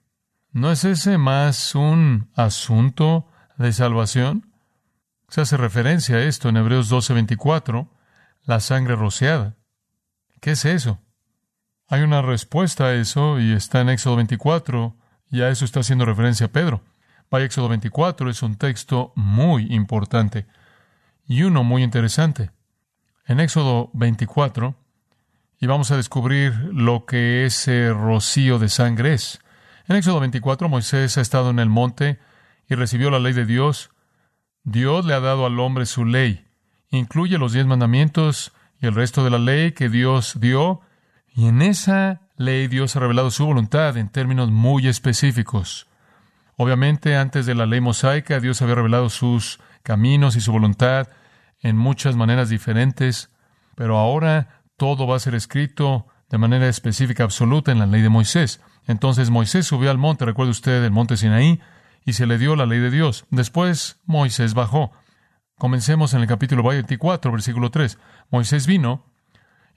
¿No 0.50 0.72
es 0.72 0.84
ese 0.84 1.18
más 1.18 1.74
un 1.74 2.30
asunto 2.34 3.28
de 3.58 3.72
salvación? 3.74 4.54
Se 5.28 5.42
hace 5.42 5.58
referencia 5.58 6.16
a 6.16 6.22
esto 6.22 6.48
en 6.48 6.56
Hebreos 6.56 6.90
12:24, 6.90 7.90
la 8.44 8.60
sangre 8.60 8.96
rociada. 8.96 9.56
¿Qué 10.42 10.50
es 10.50 10.64
eso? 10.64 10.98
Hay 11.86 12.02
una 12.02 12.20
respuesta 12.20 12.86
a 12.86 12.94
eso 12.94 13.38
y 13.38 13.52
está 13.52 13.80
en 13.80 13.90
Éxodo 13.90 14.16
24 14.16 14.96
y 15.30 15.42
a 15.42 15.48
eso 15.50 15.64
está 15.64 15.80
haciendo 15.80 16.04
referencia 16.04 16.50
Pedro. 16.50 16.82
Vaya 17.30 17.46
Éxodo 17.46 17.68
24 17.68 18.28
es 18.28 18.42
un 18.42 18.56
texto 18.56 19.12
muy 19.14 19.72
importante 19.72 20.48
y 21.28 21.44
uno 21.44 21.62
muy 21.62 21.84
interesante. 21.84 22.50
En 23.24 23.38
Éxodo 23.38 23.90
24 23.92 24.74
y 25.60 25.66
vamos 25.68 25.92
a 25.92 25.96
descubrir 25.96 26.52
lo 26.72 27.06
que 27.06 27.46
ese 27.46 27.92
rocío 27.92 28.58
de 28.58 28.68
sangre 28.68 29.14
es. 29.14 29.38
En 29.86 29.94
Éxodo 29.94 30.18
24 30.18 30.68
Moisés 30.68 31.18
ha 31.18 31.20
estado 31.20 31.50
en 31.50 31.60
el 31.60 31.68
monte 31.68 32.18
y 32.68 32.74
recibió 32.74 33.12
la 33.12 33.20
ley 33.20 33.32
de 33.32 33.46
Dios. 33.46 33.90
Dios 34.64 35.04
le 35.04 35.14
ha 35.14 35.20
dado 35.20 35.46
al 35.46 35.60
hombre 35.60 35.86
su 35.86 36.04
ley. 36.04 36.44
Incluye 36.90 37.38
los 37.38 37.52
diez 37.52 37.64
mandamientos 37.64 38.52
y 38.82 38.86
el 38.86 38.94
resto 38.94 39.22
de 39.24 39.30
la 39.30 39.38
ley 39.38 39.72
que 39.72 39.88
Dios 39.88 40.38
dio, 40.40 40.80
y 41.34 41.46
en 41.46 41.62
esa 41.62 42.20
ley 42.36 42.66
Dios 42.66 42.96
ha 42.96 43.00
revelado 43.00 43.30
su 43.30 43.46
voluntad 43.46 43.96
en 43.96 44.08
términos 44.08 44.50
muy 44.50 44.88
específicos. 44.88 45.86
Obviamente, 46.56 47.16
antes 47.16 47.46
de 47.46 47.54
la 47.54 47.64
ley 47.64 47.80
mosaica, 47.80 48.40
Dios 48.40 48.60
había 48.60 48.74
revelado 48.74 49.08
sus 49.08 49.60
caminos 49.84 50.34
y 50.36 50.40
su 50.40 50.52
voluntad 50.52 51.08
en 51.60 51.76
muchas 51.76 52.16
maneras 52.16 52.48
diferentes, 52.48 53.30
pero 53.76 53.98
ahora 53.98 54.62
todo 54.76 55.06
va 55.06 55.16
a 55.16 55.20
ser 55.20 55.36
escrito 55.36 56.08
de 56.28 56.38
manera 56.38 56.68
específica 56.68 57.22
absoluta 57.22 57.70
en 57.70 57.78
la 57.78 57.86
ley 57.86 58.02
de 58.02 58.08
Moisés. 58.08 58.60
Entonces 58.88 59.30
Moisés 59.30 59.64
subió 59.64 59.92
al 59.92 59.98
monte, 59.98 60.24
recuerde 60.24 60.50
usted, 60.50 60.82
el 60.82 60.90
monte 60.90 61.16
Sinaí, 61.16 61.60
y 62.04 62.14
se 62.14 62.26
le 62.26 62.36
dio 62.36 62.56
la 62.56 62.66
ley 62.66 62.80
de 62.80 62.90
Dios. 62.90 63.26
Después 63.30 64.00
Moisés 64.06 64.54
bajó. 64.54 64.92
Comencemos 65.62 66.12
en 66.12 66.22
el 66.22 66.26
capítulo 66.26 66.64
24, 66.64 67.30
versículo 67.30 67.70
3. 67.70 67.96
Moisés 68.32 68.66
vino 68.66 69.04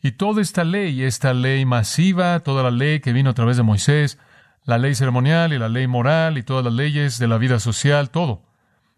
y 0.01 0.13
toda 0.13 0.41
esta 0.41 0.63
ley, 0.63 1.03
esta 1.03 1.31
ley 1.35 1.63
masiva, 1.63 2.39
toda 2.39 2.63
la 2.63 2.71
ley 2.71 3.01
que 3.01 3.13
vino 3.13 3.29
a 3.29 3.33
través 3.35 3.55
de 3.55 3.61
Moisés, 3.61 4.17
la 4.63 4.79
ley 4.79 4.95
ceremonial 4.95 5.53
y 5.53 5.59
la 5.59 5.69
ley 5.69 5.85
moral 5.85 6.39
y 6.39 6.43
todas 6.43 6.65
las 6.65 6.73
leyes 6.73 7.19
de 7.19 7.27
la 7.27 7.37
vida 7.37 7.59
social, 7.59 8.09
todo. 8.09 8.41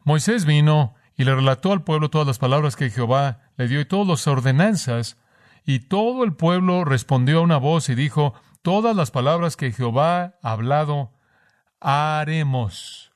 Moisés 0.06 0.46
vino 0.46 0.96
y 1.18 1.26
le 1.26 1.36
relató 1.36 1.74
al 1.74 1.84
pueblo 1.84 2.10
todas 2.10 2.26
las 2.26 2.40
palabras 2.40 2.78
que 2.78 2.90
Jehová 2.90 3.42
le 3.58 3.68
dio 3.68 3.82
y 3.82 3.86
todas 3.86 4.08
las 4.08 4.26
ordenanzas, 4.26 5.18
y 5.66 5.80
todo 5.80 6.24
el 6.24 6.36
pueblo 6.36 6.86
respondió 6.86 7.40
a 7.40 7.42
una 7.42 7.58
voz 7.58 7.90
y 7.90 7.96
dijo, 7.96 8.34
todas 8.62 8.96
las 8.96 9.12
palabras 9.12 9.58
que 9.58 9.74
Jehová 9.74 10.36
ha 10.42 10.52
hablado, 10.54 11.12
haremos. 11.82 13.12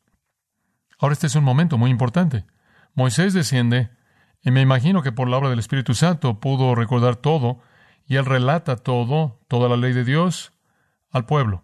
Ahora 0.99 1.13
este 1.13 1.27
es 1.27 1.35
un 1.35 1.45
momento 1.45 1.77
muy 1.77 1.89
importante. 1.89 2.43
Moisés 2.93 3.33
desciende, 3.33 3.89
y 4.43 4.51
me 4.51 4.61
imagino 4.61 5.01
que 5.01 5.11
por 5.11 5.27
la 5.29 5.37
obra 5.37 5.49
del 5.49 5.59
Espíritu 5.59 5.93
Santo 5.93 6.39
pudo 6.39 6.75
recordar 6.75 7.15
todo, 7.15 7.59
y 8.05 8.15
él 8.15 8.25
relata 8.25 8.75
todo, 8.75 9.39
toda 9.47 9.69
la 9.69 9.77
ley 9.77 9.93
de 9.93 10.03
Dios, 10.03 10.53
al 11.11 11.25
pueblo. 11.25 11.63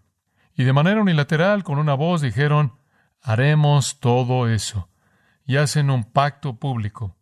Y 0.55 0.63
de 0.63 0.73
manera 0.73 1.01
unilateral, 1.01 1.63
con 1.63 1.77
una 1.77 1.93
voz, 1.93 2.21
dijeron, 2.21 2.73
haremos 3.21 3.99
todo 3.99 4.47
eso. 4.47 4.89
Y 5.45 5.57
hacen 5.57 5.89
un 5.89 6.03
pacto 6.03 6.57
público. 6.57 7.15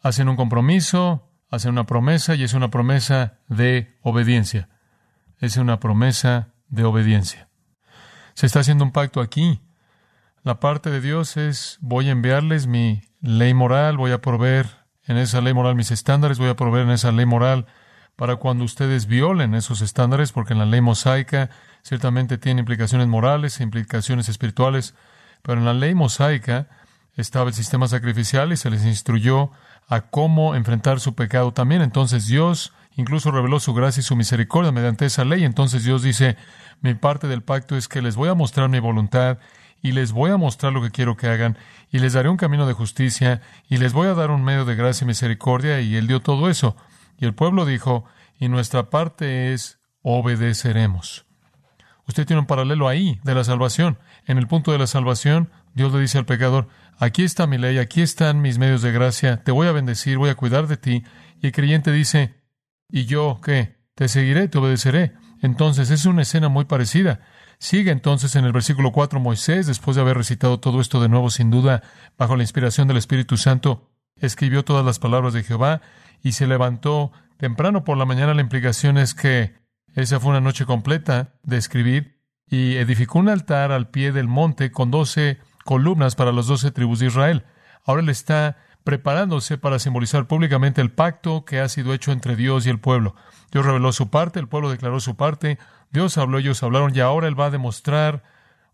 Hacen 0.00 0.28
un 0.28 0.36
compromiso, 0.36 1.30
hacen 1.50 1.72
una 1.72 1.84
promesa, 1.84 2.34
y 2.34 2.44
es 2.44 2.54
una 2.54 2.70
promesa 2.70 3.38
de 3.48 3.98
obediencia. 4.02 4.68
Es 5.38 5.56
una 5.56 5.80
promesa 5.80 6.54
de 6.68 6.84
obediencia. 6.84 7.48
Se 8.34 8.46
está 8.46 8.60
haciendo 8.60 8.84
un 8.84 8.92
pacto 8.92 9.20
aquí. 9.20 9.60
La 10.44 10.58
parte 10.58 10.90
de 10.90 11.00
Dios 11.00 11.36
es, 11.36 11.78
voy 11.80 12.08
a 12.08 12.12
enviarles 12.12 12.66
mi 12.66 13.02
ley 13.20 13.54
moral, 13.54 13.96
voy 13.96 14.10
a 14.10 14.20
proveer 14.20 14.66
en 15.06 15.16
esa 15.16 15.40
ley 15.40 15.54
moral 15.54 15.76
mis 15.76 15.92
estándares, 15.92 16.40
voy 16.40 16.48
a 16.48 16.56
proveer 16.56 16.86
en 16.86 16.90
esa 16.90 17.12
ley 17.12 17.26
moral 17.26 17.66
para 18.16 18.34
cuando 18.34 18.64
ustedes 18.64 19.06
violen 19.06 19.54
esos 19.54 19.82
estándares, 19.82 20.32
porque 20.32 20.54
en 20.54 20.58
la 20.58 20.66
ley 20.66 20.80
mosaica 20.80 21.50
ciertamente 21.82 22.38
tiene 22.38 22.58
implicaciones 22.58 23.06
morales 23.06 23.60
e 23.60 23.62
implicaciones 23.62 24.28
espirituales, 24.28 24.96
pero 25.42 25.60
en 25.60 25.64
la 25.64 25.74
ley 25.74 25.94
mosaica 25.94 26.68
estaba 27.14 27.46
el 27.46 27.54
sistema 27.54 27.86
sacrificial 27.86 28.52
y 28.52 28.56
se 28.56 28.68
les 28.68 28.84
instruyó 28.84 29.52
a 29.86 30.00
cómo 30.00 30.56
enfrentar 30.56 30.98
su 30.98 31.14
pecado 31.14 31.52
también. 31.52 31.82
Entonces 31.82 32.26
Dios 32.26 32.72
incluso 32.96 33.30
reveló 33.30 33.60
su 33.60 33.74
gracia 33.74 34.00
y 34.00 34.04
su 34.04 34.16
misericordia 34.16 34.72
mediante 34.72 35.06
esa 35.06 35.24
ley. 35.24 35.44
Entonces 35.44 35.84
Dios 35.84 36.02
dice, 36.02 36.36
mi 36.80 36.94
parte 36.94 37.28
del 37.28 37.42
pacto 37.42 37.76
es 37.76 37.86
que 37.86 38.02
les 38.02 38.16
voy 38.16 38.28
a 38.28 38.34
mostrar 38.34 38.68
mi 38.68 38.80
voluntad 38.80 39.38
y 39.82 39.92
les 39.92 40.12
voy 40.12 40.30
a 40.30 40.36
mostrar 40.36 40.72
lo 40.72 40.80
que 40.80 40.90
quiero 40.90 41.16
que 41.16 41.26
hagan 41.26 41.58
y 41.90 41.98
les 41.98 42.12
daré 42.12 42.28
un 42.28 42.36
camino 42.36 42.66
de 42.66 42.72
justicia 42.72 43.42
y 43.68 43.78
les 43.78 43.92
voy 43.92 44.06
a 44.08 44.14
dar 44.14 44.30
un 44.30 44.44
medio 44.44 44.64
de 44.64 44.76
gracia 44.76 45.04
y 45.04 45.08
misericordia 45.08 45.80
y 45.80 45.96
él 45.96 46.06
dio 46.06 46.20
todo 46.20 46.48
eso. 46.48 46.76
Y 47.18 47.24
el 47.24 47.34
pueblo 47.34 47.66
dijo, 47.66 48.04
y 48.38 48.48
nuestra 48.48 48.90
parte 48.90 49.52
es 49.52 49.78
obedeceremos. 50.02 51.26
Usted 52.06 52.26
tiene 52.26 52.40
un 52.40 52.46
paralelo 52.46 52.88
ahí 52.88 53.20
de 53.24 53.34
la 53.34 53.44
salvación. 53.44 53.98
En 54.26 54.38
el 54.38 54.46
punto 54.46 54.72
de 54.72 54.78
la 54.78 54.86
salvación, 54.86 55.50
Dios 55.74 55.92
le 55.92 56.00
dice 56.00 56.18
al 56.18 56.26
pecador, 56.26 56.68
aquí 56.98 57.22
está 57.22 57.46
mi 57.46 57.58
ley, 57.58 57.78
aquí 57.78 58.02
están 58.02 58.40
mis 58.40 58.58
medios 58.58 58.82
de 58.82 58.92
gracia, 58.92 59.42
te 59.44 59.52
voy 59.52 59.66
a 59.66 59.72
bendecir, 59.72 60.18
voy 60.18 60.30
a 60.30 60.34
cuidar 60.34 60.66
de 60.66 60.76
ti. 60.76 61.04
Y 61.40 61.46
el 61.46 61.52
creyente 61.52 61.92
dice, 61.92 62.34
¿y 62.88 63.06
yo 63.06 63.40
qué? 63.44 63.76
Te 63.94 64.08
seguiré, 64.08 64.48
te 64.48 64.58
obedeceré. 64.58 65.12
Entonces 65.40 65.90
es 65.90 66.06
una 66.06 66.22
escena 66.22 66.48
muy 66.48 66.64
parecida. 66.64 67.20
Sigue 67.62 67.92
entonces 67.92 68.34
en 68.34 68.44
el 68.44 68.50
versículo 68.50 68.90
4 68.90 69.20
Moisés, 69.20 69.68
después 69.68 69.94
de 69.94 70.00
haber 70.00 70.16
recitado 70.16 70.58
todo 70.58 70.80
esto 70.80 71.00
de 71.00 71.08
nuevo, 71.08 71.30
sin 71.30 71.52
duda, 71.52 71.84
bajo 72.18 72.34
la 72.34 72.42
inspiración 72.42 72.88
del 72.88 72.96
Espíritu 72.96 73.36
Santo, 73.36 73.88
escribió 74.16 74.64
todas 74.64 74.84
las 74.84 74.98
palabras 74.98 75.32
de 75.32 75.44
Jehová 75.44 75.80
y 76.24 76.32
se 76.32 76.48
levantó 76.48 77.12
temprano 77.36 77.84
por 77.84 77.96
la 77.96 78.04
mañana. 78.04 78.34
La 78.34 78.40
implicación 78.40 78.98
es 78.98 79.14
que 79.14 79.54
esa 79.94 80.18
fue 80.18 80.30
una 80.30 80.40
noche 80.40 80.66
completa 80.66 81.34
de 81.44 81.56
escribir 81.56 82.18
y 82.48 82.78
edificó 82.78 83.20
un 83.20 83.28
altar 83.28 83.70
al 83.70 83.90
pie 83.90 84.10
del 84.10 84.26
monte 84.26 84.72
con 84.72 84.90
doce 84.90 85.38
columnas 85.64 86.16
para 86.16 86.32
las 86.32 86.48
doce 86.48 86.72
tribus 86.72 86.98
de 86.98 87.06
Israel. 87.06 87.44
Ahora 87.84 88.02
él 88.02 88.08
está 88.08 88.56
preparándose 88.84 89.58
para 89.58 89.78
simbolizar 89.78 90.26
públicamente 90.26 90.80
el 90.80 90.90
pacto 90.90 91.44
que 91.44 91.60
ha 91.60 91.68
sido 91.68 91.94
hecho 91.94 92.12
entre 92.12 92.36
Dios 92.36 92.66
y 92.66 92.70
el 92.70 92.80
pueblo. 92.80 93.14
Dios 93.50 93.64
reveló 93.64 93.92
su 93.92 94.10
parte, 94.10 94.40
el 94.40 94.48
pueblo 94.48 94.70
declaró 94.70 95.00
su 95.00 95.16
parte, 95.16 95.58
Dios 95.90 96.18
habló, 96.18 96.38
ellos 96.38 96.62
hablaron 96.62 96.94
y 96.94 97.00
ahora 97.00 97.28
Él 97.28 97.38
va 97.38 97.46
a 97.46 97.50
demostrar 97.50 98.22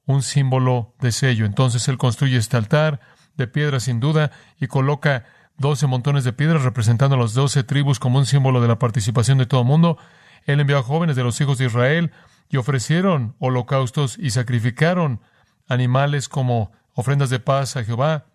un 0.06 0.22
símbolo 0.22 0.94
de 1.00 1.12
sello. 1.12 1.44
Entonces 1.44 1.86
Él 1.88 1.98
construye 1.98 2.36
este 2.36 2.56
altar 2.56 3.00
de 3.36 3.46
piedra 3.46 3.80
sin 3.80 4.00
duda 4.00 4.30
y 4.58 4.66
coloca 4.66 5.24
doce 5.58 5.86
montones 5.86 6.24
de 6.24 6.32
piedras 6.32 6.62
representando 6.62 7.16
a 7.16 7.18
las 7.18 7.34
doce 7.34 7.64
tribus 7.64 7.98
como 7.98 8.18
un 8.18 8.26
símbolo 8.26 8.60
de 8.60 8.68
la 8.68 8.78
participación 8.78 9.38
de 9.38 9.46
todo 9.46 9.60
el 9.60 9.66
mundo. 9.66 9.98
Él 10.44 10.60
envió 10.60 10.78
a 10.78 10.82
jóvenes 10.82 11.16
de 11.16 11.24
los 11.24 11.40
hijos 11.40 11.58
de 11.58 11.66
Israel 11.66 12.12
y 12.48 12.56
ofrecieron 12.56 13.34
holocaustos 13.38 14.16
y 14.18 14.30
sacrificaron 14.30 15.20
animales 15.68 16.28
como 16.28 16.72
ofrendas 16.94 17.30
de 17.30 17.40
paz 17.40 17.76
a 17.76 17.84
Jehová. 17.84 18.26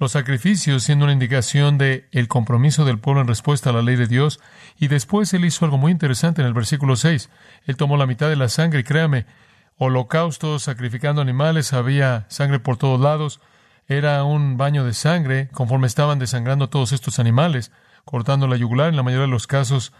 Los 0.00 0.12
sacrificios 0.12 0.82
siendo 0.82 1.04
una 1.04 1.12
indicación 1.12 1.76
de 1.76 2.08
el 2.10 2.26
compromiso 2.26 2.86
del 2.86 2.98
pueblo 2.98 3.20
en 3.20 3.28
respuesta 3.28 3.68
a 3.68 3.74
la 3.74 3.82
ley 3.82 3.96
de 3.96 4.06
Dios. 4.06 4.40
Y 4.78 4.88
después 4.88 5.34
él 5.34 5.44
hizo 5.44 5.66
algo 5.66 5.76
muy 5.76 5.92
interesante 5.92 6.40
en 6.40 6.48
el 6.48 6.54
versículo 6.54 6.96
6. 6.96 7.28
Él 7.66 7.76
tomó 7.76 7.98
la 7.98 8.06
mitad 8.06 8.30
de 8.30 8.36
la 8.36 8.48
sangre 8.48 8.80
y 8.80 8.84
créame, 8.84 9.26
holocaustos, 9.76 10.62
sacrificando 10.62 11.20
animales, 11.20 11.74
había 11.74 12.24
sangre 12.30 12.60
por 12.60 12.78
todos 12.78 12.98
lados. 12.98 13.42
Era 13.88 14.24
un 14.24 14.56
baño 14.56 14.86
de 14.86 14.94
sangre 14.94 15.50
conforme 15.52 15.86
estaban 15.86 16.18
desangrando 16.18 16.70
todos 16.70 16.92
estos 16.92 17.18
animales, 17.18 17.70
cortando 18.06 18.48
la 18.48 18.56
yugular 18.56 18.88
en 18.88 18.96
la 18.96 19.02
mayoría 19.02 19.26
de 19.26 19.32
los 19.32 19.46
casos 19.46 19.92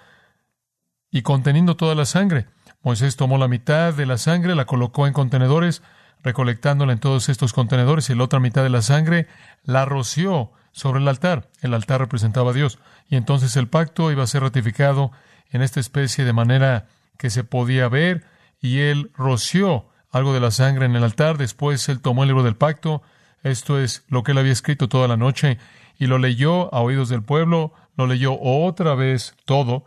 y 1.10 1.20
conteniendo 1.20 1.76
toda 1.76 1.94
la 1.94 2.06
sangre. 2.06 2.46
Moisés 2.82 3.16
tomó 3.16 3.36
la 3.36 3.48
mitad 3.48 3.92
de 3.92 4.06
la 4.06 4.16
sangre, 4.16 4.54
la 4.54 4.64
colocó 4.64 5.06
en 5.06 5.12
contenedores, 5.12 5.82
recolectándola 6.22 6.92
en 6.92 7.00
todos 7.00 7.28
estos 7.28 7.52
contenedores 7.52 8.10
y 8.10 8.14
la 8.14 8.24
otra 8.24 8.40
mitad 8.40 8.62
de 8.62 8.70
la 8.70 8.82
sangre 8.82 9.26
la 9.64 9.84
roció 9.84 10.52
sobre 10.72 11.00
el 11.00 11.08
altar. 11.08 11.48
El 11.60 11.74
altar 11.74 12.00
representaba 12.00 12.50
a 12.50 12.54
Dios. 12.54 12.78
Y 13.08 13.16
entonces 13.16 13.56
el 13.56 13.68
pacto 13.68 14.10
iba 14.10 14.22
a 14.22 14.26
ser 14.26 14.42
ratificado 14.42 15.12
en 15.50 15.62
esta 15.62 15.80
especie 15.80 16.24
de 16.24 16.32
manera 16.32 16.86
que 17.16 17.30
se 17.30 17.44
podía 17.44 17.88
ver 17.88 18.24
y 18.60 18.80
él 18.80 19.10
roció 19.14 19.88
algo 20.10 20.32
de 20.32 20.40
la 20.40 20.50
sangre 20.50 20.86
en 20.86 20.96
el 20.96 21.04
altar. 21.04 21.38
Después 21.38 21.88
él 21.88 22.00
tomó 22.00 22.22
el 22.22 22.28
libro 22.28 22.42
del 22.42 22.56
pacto. 22.56 23.02
Esto 23.42 23.80
es 23.80 24.04
lo 24.08 24.22
que 24.22 24.32
él 24.32 24.38
había 24.38 24.52
escrito 24.52 24.88
toda 24.88 25.08
la 25.08 25.16
noche 25.16 25.58
y 25.98 26.06
lo 26.06 26.18
leyó 26.18 26.72
a 26.74 26.80
oídos 26.80 27.08
del 27.08 27.22
pueblo, 27.22 27.72
lo 27.96 28.06
leyó 28.06 28.38
otra 28.40 28.94
vez 28.94 29.34
todo. 29.44 29.84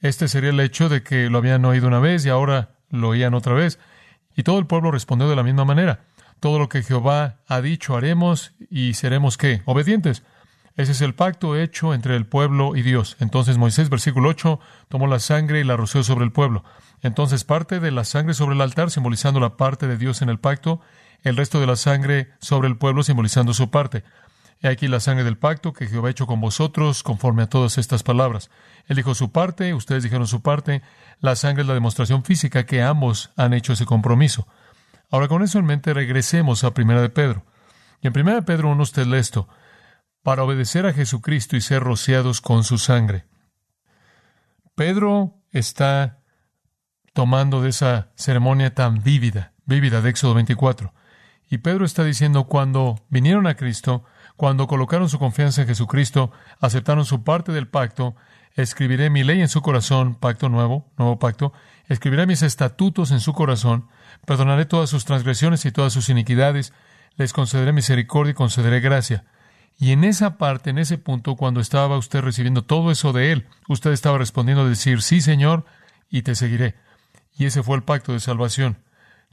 Este 0.00 0.28
sería 0.28 0.50
el 0.50 0.60
hecho 0.60 0.88
de 0.88 1.02
que 1.02 1.30
lo 1.30 1.38
habían 1.38 1.64
oído 1.64 1.88
una 1.88 2.00
vez 2.00 2.24
y 2.24 2.28
ahora 2.28 2.76
lo 2.90 3.10
oían 3.10 3.34
otra 3.34 3.54
vez. 3.54 3.78
Y 4.36 4.42
todo 4.42 4.58
el 4.58 4.66
pueblo 4.66 4.90
respondió 4.90 5.28
de 5.28 5.36
la 5.36 5.42
misma 5.42 5.64
manera. 5.64 6.00
Todo 6.40 6.58
lo 6.58 6.68
que 6.68 6.82
Jehová 6.82 7.36
ha 7.46 7.60
dicho 7.60 7.96
haremos 7.96 8.52
y 8.70 8.94
seremos 8.94 9.36
qué? 9.36 9.62
Obedientes. 9.64 10.22
Ese 10.76 10.92
es 10.92 11.02
el 11.02 11.14
pacto 11.14 11.56
hecho 11.56 11.92
entre 11.92 12.16
el 12.16 12.26
pueblo 12.26 12.76
y 12.76 12.82
Dios. 12.82 13.16
Entonces 13.20 13.58
Moisés, 13.58 13.90
versículo 13.90 14.30
8, 14.30 14.58
tomó 14.88 15.06
la 15.06 15.20
sangre 15.20 15.60
y 15.60 15.64
la 15.64 15.76
roció 15.76 16.02
sobre 16.02 16.24
el 16.24 16.32
pueblo. 16.32 16.64
Entonces 17.02 17.44
parte 17.44 17.78
de 17.78 17.90
la 17.90 18.04
sangre 18.04 18.32
sobre 18.32 18.54
el 18.54 18.60
altar, 18.60 18.90
simbolizando 18.90 19.38
la 19.38 19.56
parte 19.56 19.86
de 19.86 19.98
Dios 19.98 20.22
en 20.22 20.30
el 20.30 20.38
pacto, 20.38 20.80
el 21.22 21.36
resto 21.36 21.60
de 21.60 21.66
la 21.66 21.76
sangre 21.76 22.30
sobre 22.40 22.68
el 22.68 22.76
pueblo, 22.76 23.02
simbolizando 23.02 23.52
su 23.52 23.70
parte. 23.70 24.02
He 24.62 24.68
aquí 24.68 24.86
la 24.86 25.00
sangre 25.00 25.24
del 25.24 25.38
pacto 25.38 25.72
que 25.72 25.88
Jehová 25.88 26.06
ha 26.06 26.10
hecho 26.12 26.28
con 26.28 26.40
vosotros, 26.40 27.02
conforme 27.02 27.42
a 27.42 27.48
todas 27.48 27.78
estas 27.78 28.04
palabras. 28.04 28.48
Él 28.86 28.96
dijo 28.96 29.16
su 29.16 29.32
parte, 29.32 29.74
ustedes 29.74 30.04
dijeron 30.04 30.28
su 30.28 30.40
parte. 30.40 30.82
La 31.18 31.34
sangre 31.34 31.62
es 31.62 31.68
la 31.68 31.74
demostración 31.74 32.22
física 32.22 32.64
que 32.64 32.80
ambos 32.80 33.32
han 33.36 33.54
hecho 33.54 33.72
ese 33.72 33.86
compromiso. 33.86 34.46
Ahora, 35.10 35.26
con 35.26 35.42
eso 35.42 35.58
en 35.58 35.66
mente, 35.66 35.92
regresemos 35.92 36.62
a 36.62 36.74
Primera 36.74 37.02
de 37.02 37.08
Pedro. 37.08 37.44
Y 38.00 38.06
en 38.06 38.12
Primera 38.12 38.36
de 38.36 38.42
Pedro 38.42 38.70
1 38.70 38.82
usted 38.82 39.04
lee 39.04 39.18
esto, 39.18 39.48
para 40.22 40.44
obedecer 40.44 40.86
a 40.86 40.92
Jesucristo 40.92 41.56
y 41.56 41.60
ser 41.60 41.82
rociados 41.82 42.40
con 42.40 42.62
su 42.62 42.78
sangre. 42.78 43.24
Pedro 44.76 45.42
está 45.50 46.20
tomando 47.12 47.62
de 47.62 47.70
esa 47.70 48.12
ceremonia 48.14 48.74
tan 48.74 49.02
vívida, 49.02 49.54
vívida 49.66 50.00
de 50.00 50.10
Éxodo 50.10 50.34
24. 50.34 50.94
Y 51.50 51.58
Pedro 51.58 51.84
está 51.84 52.04
diciendo, 52.04 52.44
cuando 52.44 53.04
vinieron 53.10 53.48
a 53.48 53.56
Cristo, 53.56 54.04
cuando 54.42 54.66
colocaron 54.66 55.08
su 55.08 55.20
confianza 55.20 55.62
en 55.62 55.68
Jesucristo, 55.68 56.32
aceptaron 56.58 57.04
su 57.04 57.22
parte 57.22 57.52
del 57.52 57.68
pacto, 57.68 58.16
escribiré 58.56 59.08
mi 59.08 59.22
ley 59.22 59.40
en 59.40 59.46
su 59.46 59.62
corazón, 59.62 60.16
pacto 60.16 60.48
nuevo, 60.48 60.90
nuevo 60.98 61.20
pacto, 61.20 61.52
escribiré 61.86 62.26
mis 62.26 62.42
estatutos 62.42 63.12
en 63.12 63.20
su 63.20 63.34
corazón, 63.34 63.86
perdonaré 64.26 64.64
todas 64.64 64.90
sus 64.90 65.04
transgresiones 65.04 65.64
y 65.64 65.70
todas 65.70 65.92
sus 65.92 66.08
iniquidades, 66.08 66.72
les 67.16 67.32
concederé 67.32 67.72
misericordia 67.72 68.32
y 68.32 68.34
concederé 68.34 68.80
gracia. 68.80 69.22
Y 69.78 69.92
en 69.92 70.02
esa 70.02 70.38
parte, 70.38 70.70
en 70.70 70.78
ese 70.78 70.98
punto, 70.98 71.36
cuando 71.36 71.60
estaba 71.60 71.96
usted 71.96 72.20
recibiendo 72.20 72.64
todo 72.64 72.90
eso 72.90 73.12
de 73.12 73.30
Él, 73.30 73.46
usted 73.68 73.92
estaba 73.92 74.18
respondiendo 74.18 74.64
a 74.64 74.68
decir, 74.68 75.02
sí, 75.02 75.20
Señor, 75.20 75.66
y 76.10 76.22
te 76.22 76.34
seguiré. 76.34 76.74
Y 77.38 77.44
ese 77.44 77.62
fue 77.62 77.76
el 77.76 77.84
pacto 77.84 78.12
de 78.12 78.18
salvación. 78.18 78.78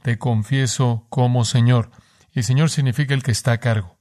Te 0.02 0.18
confieso 0.18 1.04
como 1.08 1.44
Señor. 1.44 1.90
Y 2.32 2.44
Señor 2.44 2.70
significa 2.70 3.12
el 3.12 3.24
que 3.24 3.32
está 3.32 3.50
a 3.50 3.58
cargo. 3.58 3.98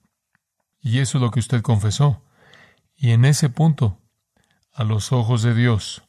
Y 0.82 1.00
eso 1.00 1.18
es 1.18 1.22
lo 1.22 1.32
que 1.32 1.40
usted 1.40 1.62
confesó. 1.62 2.24
Y 2.96 3.12
en 3.12 3.26
ese 3.26 3.50
punto, 3.50 4.00
a 4.74 4.84
los 4.84 5.12
ojos 5.12 5.42
de 5.44 5.54
Dios, 5.54 6.04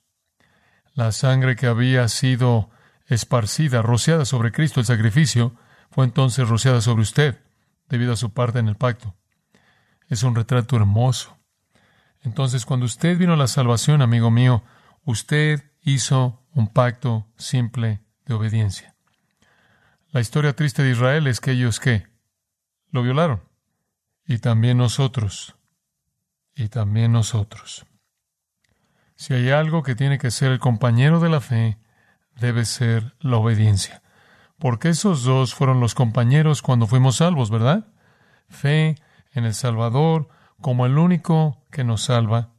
la 0.95 1.13
sangre 1.13 1.57
que 1.57 1.67
había 1.67 2.09
sido 2.09 2.71
esparcida, 3.07 3.83
rociada 3.83 4.25
sobre 4.25 4.53
Cristo 4.53 4.81
el 4.81 4.87
sacrificio, 4.87 5.55
fue 5.91 6.05
entonces 6.05 6.49
rociada 6.49 6.81
sobre 6.81 7.03
usted, 7.03 7.41
debido 7.89 8.13
a 8.13 8.17
su 8.17 8.33
parte 8.33 8.59
en 8.59 8.69
el 8.69 8.77
pacto. 8.77 9.17
Es 10.09 10.23
un 10.23 10.35
retrato 10.35 10.77
hermoso. 10.77 11.37
Entonces, 12.23 12.67
cuando 12.67 12.87
usted 12.87 13.17
vino 13.19 13.33
a 13.33 13.37
la 13.37 13.47
salvación, 13.47 14.03
amigo 14.03 14.31
mío, 14.31 14.63
usted 15.05 15.65
hizo 15.83 16.45
un 16.53 16.69
pacto 16.69 17.27
simple 17.37 18.03
de 18.27 18.35
obediencia. 18.35 18.95
La 20.11 20.21
historia 20.21 20.55
triste 20.55 20.83
de 20.83 20.91
Israel 20.91 21.27
es 21.27 21.41
que 21.41 21.53
ellos 21.53 21.81
qué? 21.81 22.09
Lo 22.91 23.03
violaron. 23.03 23.50
Y 24.31 24.39
también 24.39 24.79
nosotros. 24.79 25.57
Y 26.55 26.69
también 26.69 27.11
nosotros. 27.11 27.85
Si 29.17 29.35
hay 29.35 29.51
algo 29.51 29.83
que 29.83 29.97
tiene 29.97 30.19
que 30.19 30.31
ser 30.31 30.53
el 30.53 30.61
compañero 30.61 31.19
de 31.19 31.29
la 31.29 31.41
fe, 31.41 31.79
debe 32.37 32.65
ser 32.65 33.17
la 33.19 33.39
obediencia. 33.39 34.05
Porque 34.57 34.91
esos 34.91 35.25
dos 35.25 35.53
fueron 35.53 35.81
los 35.81 35.97
compañeros 35.97 36.63
cuando 36.63 36.87
fuimos 36.87 37.17
salvos, 37.17 37.51
¿verdad? 37.51 37.89
Fe 38.49 38.95
en 39.33 39.47
el 39.47 39.53
Salvador 39.53 40.29
como 40.61 40.87
el 40.87 40.97
único 40.97 41.65
que 41.73 41.83
nos 41.83 42.03
salva. 42.03 42.51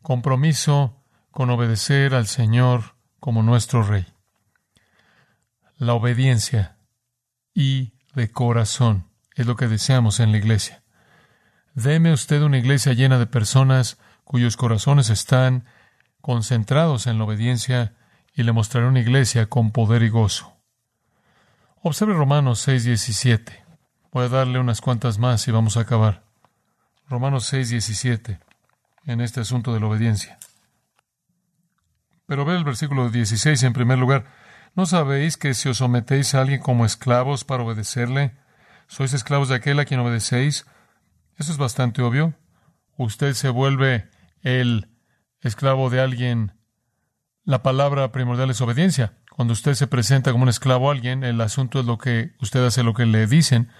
Compromiso 0.00 1.04
con 1.30 1.50
obedecer 1.50 2.14
al 2.14 2.28
Señor 2.28 2.94
como 3.18 3.42
nuestro 3.42 3.82
Rey. 3.82 4.06
La 5.76 5.92
obediencia 5.92 6.78
y 7.52 7.92
de 8.14 8.30
corazón 8.30 9.10
es 9.34 9.44
lo 9.44 9.56
que 9.56 9.68
deseamos 9.68 10.18
en 10.18 10.32
la 10.32 10.38
iglesia. 10.38 10.82
Deme 11.82 12.12
usted 12.12 12.42
una 12.42 12.58
iglesia 12.58 12.92
llena 12.92 13.18
de 13.18 13.26
personas 13.26 13.96
cuyos 14.24 14.58
corazones 14.58 15.08
están 15.08 15.64
concentrados 16.20 17.06
en 17.06 17.16
la 17.16 17.24
obediencia 17.24 17.94
y 18.34 18.42
le 18.42 18.52
mostraré 18.52 18.86
una 18.86 19.00
iglesia 19.00 19.46
con 19.46 19.70
poder 19.70 20.02
y 20.02 20.10
gozo. 20.10 20.58
Observe 21.80 22.12
Romanos 22.12 22.68
6:17. 22.68 23.64
Voy 24.12 24.26
a 24.26 24.28
darle 24.28 24.58
unas 24.58 24.82
cuantas 24.82 25.18
más 25.18 25.48
y 25.48 25.52
vamos 25.52 25.78
a 25.78 25.80
acabar. 25.80 26.22
Romanos 27.08 27.50
6:17 27.50 28.40
en 29.06 29.22
este 29.22 29.40
asunto 29.40 29.72
de 29.72 29.80
la 29.80 29.86
obediencia. 29.86 30.38
Pero 32.26 32.44
ve 32.44 32.56
el 32.56 32.64
versículo 32.64 33.08
16 33.08 33.62
en 33.62 33.72
primer 33.72 33.98
lugar. 33.98 34.26
¿No 34.74 34.84
sabéis 34.84 35.38
que 35.38 35.54
si 35.54 35.70
os 35.70 35.78
sometéis 35.78 36.34
a 36.34 36.42
alguien 36.42 36.60
como 36.60 36.84
esclavos 36.84 37.44
para 37.44 37.62
obedecerle, 37.62 38.36
sois 38.86 39.14
esclavos 39.14 39.48
de 39.48 39.54
aquel 39.54 39.80
a 39.80 39.86
quien 39.86 40.00
obedecéis? 40.00 40.66
Eso 41.40 41.52
es 41.52 41.58
bastante 41.58 42.02
obvio. 42.02 42.34
Usted 42.98 43.32
se 43.32 43.48
vuelve 43.48 44.10
el 44.42 44.90
esclavo 45.40 45.88
de 45.88 46.02
alguien. 46.02 46.52
La 47.44 47.62
palabra 47.62 48.12
primordial 48.12 48.50
es 48.50 48.60
obediencia. 48.60 49.14
Cuando 49.34 49.54
usted 49.54 49.72
se 49.72 49.86
presenta 49.86 50.32
como 50.32 50.42
un 50.42 50.50
esclavo 50.50 50.90
a 50.90 50.92
alguien, 50.92 51.24
el 51.24 51.40
asunto 51.40 51.80
es 51.80 51.86
lo 51.86 51.96
que 51.96 52.32
usted 52.42 52.62
hace 52.62 52.82
lo 52.82 52.92
que 52.92 53.06
le 53.06 53.26
dicen. 53.26 53.70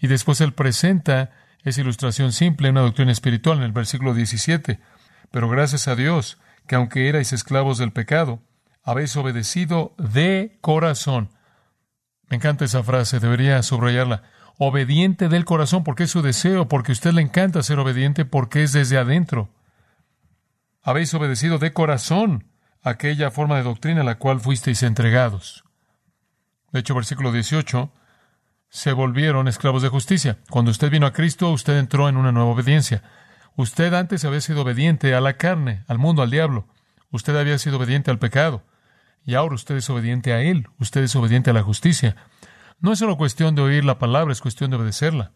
Y 0.00 0.06
después 0.06 0.40
él 0.40 0.52
presenta 0.52 1.32
esa 1.64 1.80
ilustración 1.80 2.30
simple, 2.30 2.70
una 2.70 2.82
doctrina 2.82 3.10
espiritual 3.10 3.58
en 3.58 3.64
el 3.64 3.72
versículo 3.72 4.14
17. 4.14 4.78
Pero 5.32 5.48
gracias 5.48 5.88
a 5.88 5.96
Dios, 5.96 6.38
que 6.68 6.76
aunque 6.76 7.08
erais 7.08 7.32
esclavos 7.32 7.78
del 7.78 7.90
pecado, 7.90 8.44
habéis 8.84 9.16
obedecido 9.16 9.92
de 9.98 10.56
corazón. 10.60 11.30
Me 12.28 12.36
encanta 12.36 12.64
esa 12.64 12.84
frase, 12.84 13.18
debería 13.18 13.60
subrayarla. 13.64 14.22
Obediente 14.58 15.28
del 15.28 15.44
corazón, 15.44 15.84
porque 15.84 16.04
es 16.04 16.10
su 16.10 16.20
deseo, 16.20 16.68
porque 16.68 16.92
a 16.92 16.94
usted 16.94 17.12
le 17.12 17.22
encanta 17.22 17.62
ser 17.62 17.78
obediente, 17.78 18.24
porque 18.24 18.64
es 18.64 18.72
desde 18.72 18.98
adentro. 18.98 19.48
Habéis 20.82 21.14
obedecido 21.14 21.58
de 21.58 21.72
corazón 21.72 22.50
aquella 22.82 23.30
forma 23.30 23.56
de 23.56 23.62
doctrina 23.62 24.00
a 24.00 24.04
la 24.04 24.18
cual 24.18 24.40
fuisteis 24.40 24.82
entregados. 24.82 25.64
De 26.72 26.80
hecho, 26.80 26.94
versículo 26.94 27.30
18, 27.32 27.92
se 28.68 28.92
volvieron 28.92 29.48
esclavos 29.48 29.82
de 29.82 29.88
justicia. 29.88 30.38
Cuando 30.50 30.70
usted 30.70 30.90
vino 30.90 31.06
a 31.06 31.12
Cristo, 31.12 31.50
usted 31.50 31.78
entró 31.78 32.08
en 32.08 32.16
una 32.16 32.32
nueva 32.32 32.50
obediencia. 32.50 33.02
Usted 33.56 33.94
antes 33.94 34.24
había 34.24 34.40
sido 34.40 34.62
obediente 34.62 35.14
a 35.14 35.20
la 35.20 35.36
carne, 35.36 35.84
al 35.88 35.98
mundo, 35.98 36.22
al 36.22 36.30
diablo. 36.30 36.66
Usted 37.10 37.36
había 37.36 37.58
sido 37.58 37.78
obediente 37.78 38.10
al 38.10 38.18
pecado. 38.18 38.62
Y 39.24 39.34
ahora 39.34 39.54
usted 39.54 39.76
es 39.76 39.88
obediente 39.90 40.32
a 40.32 40.42
Él. 40.42 40.68
Usted 40.78 41.02
es 41.02 41.16
obediente 41.16 41.50
a 41.50 41.54
la 41.54 41.62
justicia. 41.62 42.16
No 42.80 42.92
es 42.92 42.98
solo 43.00 43.16
cuestión 43.16 43.54
de 43.54 43.62
oír 43.62 43.84
la 43.84 43.98
palabra, 43.98 44.32
es 44.32 44.40
cuestión 44.40 44.70
de 44.70 44.76
obedecerla. 44.76 45.32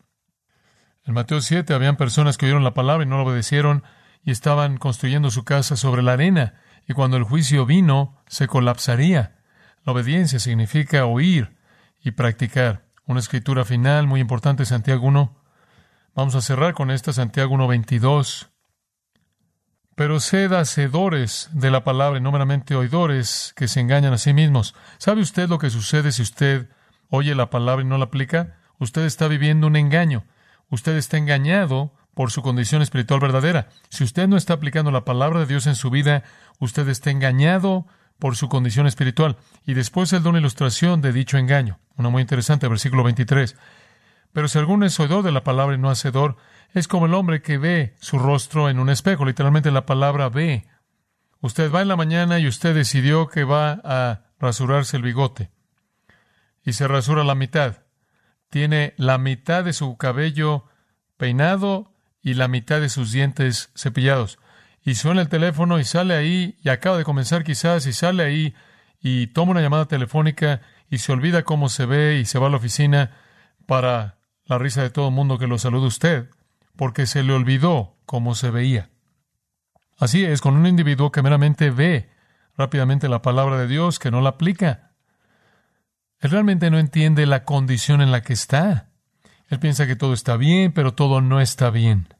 En 1.04 1.14
Mateo 1.14 1.40
7 1.40 1.74
habían 1.74 1.96
personas 1.96 2.38
que 2.38 2.46
oyeron 2.46 2.62
la 2.62 2.74
palabra 2.74 3.04
y 3.04 3.08
no 3.08 3.16
la 3.16 3.24
obedecieron 3.24 3.82
y 4.22 4.30
estaban 4.30 4.76
construyendo 4.76 5.30
su 5.30 5.44
casa 5.44 5.76
sobre 5.76 6.02
la 6.02 6.12
arena. 6.12 6.54
Y 6.86 6.92
cuando 6.92 7.16
el 7.16 7.24
juicio 7.24 7.66
vino, 7.66 8.22
se 8.28 8.46
colapsaría. 8.46 9.38
La 9.84 9.92
obediencia 9.92 10.38
significa 10.38 11.04
oír 11.06 11.56
y 12.00 12.12
practicar. 12.12 12.86
Una 13.04 13.18
escritura 13.18 13.64
final 13.64 14.06
muy 14.06 14.20
importante, 14.20 14.64
Santiago 14.64 15.06
1. 15.08 15.36
Vamos 16.14 16.34
a 16.36 16.40
cerrar 16.40 16.74
con 16.74 16.92
esta, 16.92 17.12
Santiago 17.12 17.56
1.22. 17.56 18.50
Pero 19.96 20.20
sed 20.20 20.52
hacedores 20.52 21.50
de 21.52 21.70
la 21.72 21.82
palabra 21.82 22.18
y 22.18 22.22
no 22.22 22.30
meramente 22.30 22.76
oidores 22.76 23.52
que 23.56 23.66
se 23.66 23.80
engañan 23.80 24.12
a 24.12 24.18
sí 24.18 24.32
mismos. 24.32 24.74
¿Sabe 24.98 25.20
usted 25.20 25.48
lo 25.48 25.58
que 25.58 25.70
sucede 25.70 26.12
si 26.12 26.22
usted 26.22 26.68
oye 27.12 27.34
la 27.34 27.50
palabra 27.50 27.84
y 27.84 27.86
no 27.86 27.98
la 27.98 28.06
aplica? 28.06 28.56
Usted 28.78 29.02
está 29.02 29.28
viviendo 29.28 29.66
un 29.66 29.76
engaño. 29.76 30.24
Usted 30.70 30.96
está 30.96 31.18
engañado 31.18 31.92
por 32.14 32.30
su 32.30 32.40
condición 32.42 32.80
espiritual 32.80 33.20
verdadera. 33.20 33.68
Si 33.90 34.02
usted 34.02 34.26
no 34.28 34.38
está 34.38 34.54
aplicando 34.54 34.90
la 34.90 35.04
palabra 35.04 35.40
de 35.40 35.46
Dios 35.46 35.66
en 35.66 35.74
su 35.74 35.90
vida, 35.90 36.24
usted 36.58 36.88
está 36.88 37.10
engañado 37.10 37.86
por 38.18 38.34
su 38.34 38.48
condición 38.48 38.86
espiritual. 38.86 39.36
Y 39.66 39.74
después 39.74 40.12
él 40.14 40.22
da 40.22 40.30
una 40.30 40.38
ilustración 40.38 41.02
de 41.02 41.12
dicho 41.12 41.36
engaño, 41.36 41.78
una 41.96 42.08
muy 42.08 42.22
interesante, 42.22 42.66
versículo 42.66 43.04
23. 43.04 43.56
Pero 44.32 44.48
si 44.48 44.58
alguno 44.58 44.86
es 44.86 44.98
oidor 44.98 45.22
de 45.22 45.32
la 45.32 45.44
palabra 45.44 45.76
y 45.76 45.78
no 45.78 45.90
hacedor, 45.90 46.36
es 46.72 46.88
como 46.88 47.04
el 47.04 47.14
hombre 47.14 47.42
que 47.42 47.58
ve 47.58 47.94
su 48.00 48.18
rostro 48.18 48.70
en 48.70 48.78
un 48.78 48.88
espejo. 48.88 49.26
Literalmente 49.26 49.70
la 49.70 49.84
palabra 49.84 50.30
ve. 50.30 50.66
Usted 51.42 51.70
va 51.70 51.82
en 51.82 51.88
la 51.88 51.96
mañana 51.96 52.38
y 52.38 52.48
usted 52.48 52.74
decidió 52.74 53.28
que 53.28 53.44
va 53.44 53.80
a 53.84 54.22
rasurarse 54.40 54.96
el 54.96 55.02
bigote. 55.02 55.50
Y 56.64 56.74
se 56.74 56.86
rasura 56.86 57.24
la 57.24 57.34
mitad. 57.34 57.78
Tiene 58.50 58.94
la 58.96 59.18
mitad 59.18 59.64
de 59.64 59.72
su 59.72 59.96
cabello 59.96 60.66
peinado 61.16 61.92
y 62.22 62.34
la 62.34 62.48
mitad 62.48 62.80
de 62.80 62.88
sus 62.88 63.12
dientes 63.12 63.70
cepillados 63.74 64.38
y 64.84 64.96
suena 64.96 65.20
el 65.20 65.28
teléfono 65.28 65.78
y 65.78 65.84
sale 65.84 66.14
ahí 66.14 66.56
y 66.62 66.68
acaba 66.68 66.98
de 66.98 67.04
comenzar 67.04 67.44
quizás 67.44 67.86
y 67.86 67.92
sale 67.92 68.24
ahí 68.24 68.54
y 69.00 69.28
toma 69.28 69.52
una 69.52 69.60
llamada 69.60 69.86
telefónica 69.86 70.60
y 70.90 70.98
se 70.98 71.12
olvida 71.12 71.44
cómo 71.44 71.68
se 71.68 71.86
ve 71.86 72.18
y 72.18 72.24
se 72.24 72.38
va 72.38 72.48
a 72.48 72.50
la 72.50 72.56
oficina 72.56 73.12
para 73.66 74.18
la 74.44 74.58
risa 74.58 74.82
de 74.82 74.90
todo 74.90 75.08
el 75.08 75.14
mundo 75.14 75.38
que 75.38 75.46
lo 75.46 75.58
saluda 75.58 75.86
usted, 75.86 76.28
porque 76.76 77.06
se 77.06 77.22
le 77.22 77.32
olvidó 77.32 77.96
cómo 78.06 78.34
se 78.34 78.50
veía. 78.50 78.90
Así 79.98 80.24
es 80.24 80.40
con 80.40 80.56
un 80.56 80.66
individuo 80.66 81.12
que 81.12 81.22
meramente 81.22 81.70
ve 81.70 82.10
rápidamente 82.56 83.08
la 83.08 83.22
palabra 83.22 83.56
de 83.56 83.68
Dios, 83.68 83.98
que 83.98 84.10
no 84.10 84.20
la 84.20 84.30
aplica. 84.30 84.91
Él 86.22 86.30
realmente 86.30 86.70
no 86.70 86.78
entiende 86.78 87.26
la 87.26 87.44
condición 87.44 88.00
en 88.00 88.12
la 88.12 88.22
que 88.22 88.32
está. 88.32 88.90
Él 89.48 89.58
piensa 89.58 89.88
que 89.88 89.96
todo 89.96 90.14
está 90.14 90.36
bien, 90.36 90.70
pero 90.72 90.94
todo 90.94 91.20
no 91.20 91.40
está 91.40 91.68
bien. 91.70 92.14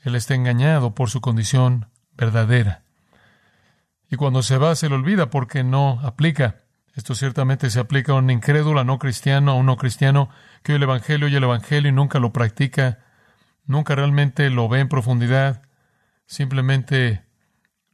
Él 0.00 0.14
está 0.14 0.34
engañado 0.34 0.94
por 0.94 1.10
su 1.10 1.20
condición 1.20 1.90
verdadera. 2.14 2.84
Y 4.10 4.16
cuando 4.16 4.42
se 4.42 4.56
va, 4.56 4.74
se 4.76 4.88
le 4.88 4.94
olvida 4.94 5.28
porque 5.28 5.62
no 5.62 6.00
aplica. 6.02 6.62
Esto 6.94 7.14
ciertamente 7.14 7.68
se 7.68 7.80
aplica 7.80 8.12
a 8.12 8.16
un 8.16 8.30
incrédulo, 8.30 8.80
a 8.80 8.84
no 8.84 8.98
cristiano, 8.98 9.52
a 9.52 9.54
un 9.56 9.66
no 9.66 9.76
cristiano 9.76 10.30
que 10.62 10.72
oye 10.72 10.78
el 10.78 10.82
Evangelio, 10.84 11.26
oye 11.26 11.36
el 11.36 11.44
Evangelio 11.44 11.90
y 11.90 11.92
nunca 11.92 12.18
lo 12.18 12.32
practica, 12.32 13.00
nunca 13.66 13.94
realmente 13.94 14.48
lo 14.48 14.70
ve 14.70 14.80
en 14.80 14.88
profundidad, 14.88 15.62
simplemente 16.24 17.26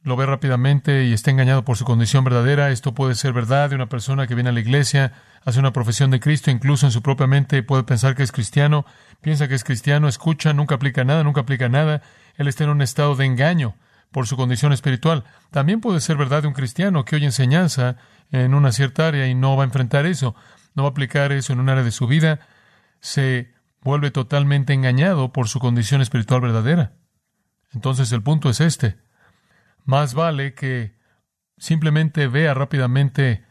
lo 0.03 0.15
ve 0.15 0.25
rápidamente 0.25 1.05
y 1.05 1.13
está 1.13 1.31
engañado 1.31 1.65
por 1.65 1.77
su 1.77 1.85
condición 1.85 2.23
verdadera. 2.23 2.71
Esto 2.71 2.93
puede 2.93 3.15
ser 3.15 3.33
verdad 3.33 3.69
de 3.69 3.75
una 3.75 3.89
persona 3.89 4.27
que 4.27 4.35
viene 4.35 4.49
a 4.49 4.53
la 4.53 4.59
iglesia, 4.59 5.13
hace 5.43 5.59
una 5.59 5.73
profesión 5.73 6.11
de 6.11 6.19
Cristo, 6.19 6.51
incluso 6.51 6.85
en 6.85 6.91
su 6.91 7.01
propia 7.01 7.27
mente 7.27 7.63
puede 7.63 7.83
pensar 7.83 8.15
que 8.15 8.23
es 8.23 8.31
cristiano, 8.31 8.85
piensa 9.21 9.47
que 9.47 9.55
es 9.55 9.63
cristiano, 9.63 10.07
escucha, 10.07 10.53
nunca 10.53 10.75
aplica 10.75 11.03
nada, 11.03 11.23
nunca 11.23 11.41
aplica 11.41 11.69
nada. 11.69 12.01
Él 12.35 12.47
está 12.47 12.63
en 12.63 12.69
un 12.69 12.81
estado 12.81 13.15
de 13.15 13.25
engaño 13.25 13.75
por 14.11 14.25
su 14.25 14.37
condición 14.37 14.73
espiritual. 14.73 15.25
También 15.51 15.81
puede 15.81 15.99
ser 15.99 16.17
verdad 16.17 16.41
de 16.41 16.47
un 16.47 16.53
cristiano 16.53 17.05
que 17.05 17.15
oye 17.15 17.25
enseñanza 17.25 17.97
en 18.31 18.53
una 18.53 18.71
cierta 18.71 19.07
área 19.07 19.27
y 19.27 19.35
no 19.35 19.55
va 19.55 19.63
a 19.63 19.65
enfrentar 19.65 20.05
eso, 20.05 20.35
no 20.75 20.83
va 20.83 20.89
a 20.89 20.91
aplicar 20.91 21.31
eso 21.31 21.53
en 21.53 21.59
un 21.59 21.69
área 21.69 21.83
de 21.83 21.91
su 21.91 22.07
vida, 22.07 22.39
se 23.01 23.53
vuelve 23.81 24.11
totalmente 24.11 24.73
engañado 24.73 25.31
por 25.31 25.47
su 25.47 25.59
condición 25.59 26.01
espiritual 26.01 26.41
verdadera. 26.41 26.93
Entonces 27.73 28.11
el 28.11 28.23
punto 28.23 28.49
es 28.49 28.61
este. 28.61 28.97
Más 29.89 30.13
vale 30.13 30.53
que 30.53 30.93
simplemente 31.57 32.27
vea 32.27 32.53
rápidamente 32.53 33.43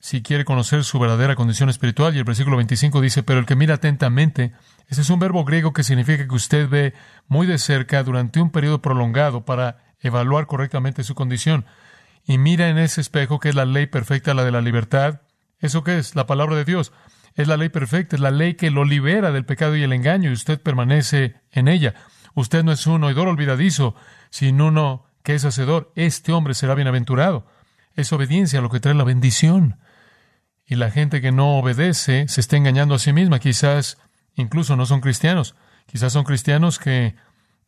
si 0.00 0.20
quiere 0.20 0.44
conocer 0.44 0.82
su 0.82 0.98
verdadera 0.98 1.36
condición 1.36 1.68
espiritual. 1.68 2.16
Y 2.16 2.18
el 2.18 2.24
versículo 2.24 2.56
25 2.56 3.00
dice, 3.00 3.22
pero 3.22 3.38
el 3.38 3.46
que 3.46 3.54
mira 3.54 3.74
atentamente, 3.74 4.54
ese 4.88 5.02
es 5.02 5.10
un 5.10 5.20
verbo 5.20 5.44
griego 5.44 5.72
que 5.72 5.84
significa 5.84 6.26
que 6.26 6.34
usted 6.34 6.68
ve 6.68 6.94
muy 7.28 7.46
de 7.46 7.58
cerca 7.58 8.02
durante 8.02 8.40
un 8.40 8.50
periodo 8.50 8.82
prolongado 8.82 9.44
para 9.44 9.94
evaluar 10.00 10.48
correctamente 10.48 11.04
su 11.04 11.14
condición. 11.14 11.64
Y 12.24 12.38
mira 12.38 12.68
en 12.68 12.78
ese 12.78 13.00
espejo 13.00 13.38
que 13.38 13.50
es 13.50 13.54
la 13.54 13.64
ley 13.64 13.86
perfecta, 13.86 14.34
la 14.34 14.42
de 14.42 14.50
la 14.50 14.62
libertad. 14.62 15.20
¿Eso 15.60 15.84
qué 15.84 15.96
es? 15.96 16.16
La 16.16 16.26
palabra 16.26 16.56
de 16.56 16.64
Dios. 16.64 16.92
Es 17.36 17.46
la 17.46 17.56
ley 17.56 17.68
perfecta, 17.68 18.16
es 18.16 18.20
la 18.20 18.32
ley 18.32 18.54
que 18.54 18.72
lo 18.72 18.84
libera 18.84 19.30
del 19.30 19.44
pecado 19.44 19.76
y 19.76 19.84
el 19.84 19.92
engaño 19.92 20.28
y 20.28 20.32
usted 20.32 20.60
permanece 20.60 21.36
en 21.52 21.68
ella. 21.68 21.94
Usted 22.34 22.64
no 22.64 22.72
es 22.72 22.84
un 22.88 23.04
oidor 23.04 23.28
olvidadizo, 23.28 23.94
sino 24.28 24.66
uno 24.66 25.11
que 25.22 25.34
es 25.34 25.44
hacedor. 25.44 25.92
Este 25.94 26.32
hombre 26.32 26.54
será 26.54 26.74
bienaventurado. 26.74 27.46
Es 27.94 28.12
obediencia 28.12 28.60
lo 28.60 28.70
que 28.70 28.80
trae 28.80 28.94
la 28.94 29.04
bendición. 29.04 29.78
Y 30.66 30.76
la 30.76 30.90
gente 30.90 31.20
que 31.20 31.32
no 31.32 31.58
obedece 31.58 32.26
se 32.28 32.40
está 32.40 32.56
engañando 32.56 32.94
a 32.94 32.98
sí 32.98 33.12
misma. 33.12 33.38
Quizás 33.38 33.98
incluso 34.34 34.76
no 34.76 34.86
son 34.86 35.00
cristianos. 35.00 35.54
Quizás 35.86 36.12
son 36.12 36.24
cristianos 36.24 36.78
que 36.78 37.14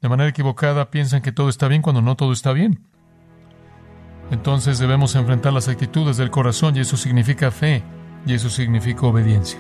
de 0.00 0.08
manera 0.08 0.30
equivocada 0.30 0.90
piensan 0.90 1.22
que 1.22 1.32
todo 1.32 1.48
está 1.48 1.68
bien 1.68 1.82
cuando 1.82 2.02
no 2.02 2.16
todo 2.16 2.32
está 2.32 2.52
bien. 2.52 2.86
Entonces 4.30 4.78
debemos 4.78 5.14
enfrentar 5.16 5.52
las 5.52 5.68
actitudes 5.68 6.16
del 6.16 6.30
corazón 6.30 6.76
y 6.76 6.80
eso 6.80 6.96
significa 6.96 7.50
fe 7.50 7.82
y 8.26 8.34
eso 8.34 8.48
significa 8.48 9.06
obediencia. 9.06 9.58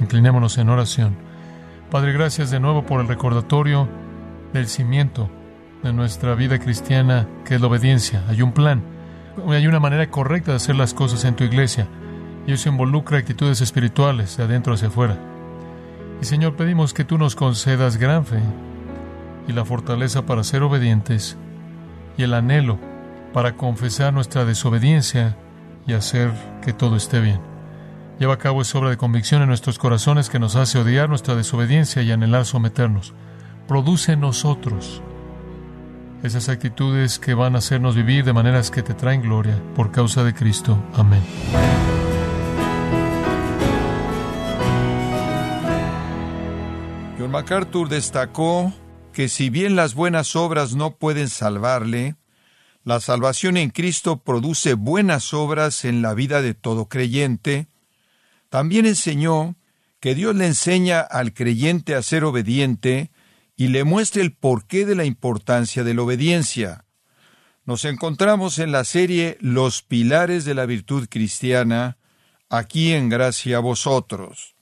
Inclinémonos 0.00 0.58
en 0.58 0.68
oración. 0.68 1.16
Padre, 1.90 2.12
gracias 2.12 2.50
de 2.50 2.60
nuevo 2.60 2.84
por 2.84 3.00
el 3.00 3.08
recordatorio 3.08 3.88
del 4.52 4.66
cimiento 4.66 5.30
de 5.82 5.92
nuestra 5.92 6.34
vida 6.34 6.58
cristiana, 6.58 7.26
que 7.44 7.54
es 7.54 7.60
la 7.60 7.68
obediencia. 7.68 8.24
Hay 8.28 8.42
un 8.42 8.52
plan, 8.52 8.82
hay 9.48 9.66
una 9.66 9.80
manera 9.80 10.10
correcta 10.10 10.52
de 10.52 10.56
hacer 10.56 10.76
las 10.76 10.94
cosas 10.94 11.24
en 11.24 11.36
tu 11.36 11.44
iglesia 11.44 11.86
y 12.46 12.52
eso 12.52 12.68
involucra 12.68 13.18
actitudes 13.18 13.60
espirituales 13.60 14.36
de 14.36 14.44
adentro 14.44 14.74
hacia 14.74 14.88
afuera. 14.88 15.18
Y 16.20 16.24
Señor, 16.24 16.56
pedimos 16.56 16.94
que 16.94 17.04
tú 17.04 17.18
nos 17.18 17.36
concedas 17.36 17.96
gran 17.96 18.24
fe 18.26 18.40
y 19.46 19.52
la 19.52 19.64
fortaleza 19.64 20.26
para 20.26 20.42
ser 20.44 20.62
obedientes 20.62 21.36
y 22.16 22.22
el 22.24 22.34
anhelo 22.34 22.78
para 23.32 23.54
confesar 23.54 24.12
nuestra 24.12 24.44
desobediencia 24.44 25.36
y 25.86 25.92
hacer 25.92 26.32
que 26.62 26.72
todo 26.72 26.96
esté 26.96 27.20
bien. 27.20 27.40
Lleva 28.18 28.34
a 28.34 28.38
cabo 28.38 28.62
esa 28.62 28.78
obra 28.78 28.90
de 28.90 28.96
convicción 28.96 29.42
en 29.42 29.48
nuestros 29.48 29.78
corazones 29.78 30.28
que 30.28 30.40
nos 30.40 30.56
hace 30.56 30.78
odiar 30.78 31.08
nuestra 31.08 31.36
desobediencia 31.36 32.02
y 32.02 32.10
anhelar 32.10 32.46
someternos. 32.46 33.14
Produce 33.68 34.12
en 34.12 34.20
nosotros 34.20 35.02
esas 36.22 36.48
actitudes 36.48 37.18
que 37.18 37.34
van 37.34 37.54
a 37.54 37.58
hacernos 37.58 37.94
vivir 37.94 38.24
de 38.24 38.32
maneras 38.32 38.70
que 38.70 38.82
te 38.82 38.94
traen 38.94 39.22
gloria 39.22 39.62
por 39.74 39.92
causa 39.92 40.24
de 40.24 40.34
Cristo. 40.34 40.82
Amén. 40.94 41.22
John 47.18 47.30
MacArthur 47.30 47.88
destacó 47.88 48.72
que 49.12 49.28
si 49.28 49.50
bien 49.50 49.76
las 49.76 49.94
buenas 49.94 50.36
obras 50.36 50.74
no 50.74 50.96
pueden 50.96 51.28
salvarle, 51.28 52.16
la 52.84 53.00
salvación 53.00 53.56
en 53.56 53.70
Cristo 53.70 54.18
produce 54.18 54.74
buenas 54.74 55.34
obras 55.34 55.84
en 55.84 56.00
la 56.02 56.14
vida 56.14 56.40
de 56.40 56.54
todo 56.54 56.88
creyente. 56.88 57.68
También 58.48 58.86
enseñó 58.86 59.56
que 60.00 60.14
Dios 60.14 60.34
le 60.34 60.46
enseña 60.46 61.00
al 61.00 61.34
creyente 61.34 61.94
a 61.94 62.02
ser 62.02 62.24
obediente 62.24 63.10
y 63.58 63.68
le 63.68 63.82
muestra 63.82 64.22
el 64.22 64.32
porqué 64.32 64.86
de 64.86 64.94
la 64.94 65.04
importancia 65.04 65.82
de 65.82 65.92
la 65.92 66.02
obediencia. 66.02 66.84
Nos 67.64 67.84
encontramos 67.84 68.60
en 68.60 68.70
la 68.70 68.84
serie 68.84 69.36
Los 69.40 69.82
pilares 69.82 70.44
de 70.44 70.54
la 70.54 70.64
virtud 70.64 71.08
cristiana, 71.10 71.98
aquí 72.48 72.92
en 72.92 73.08
Gracia 73.08 73.56
a 73.56 73.60
vosotros. 73.60 74.54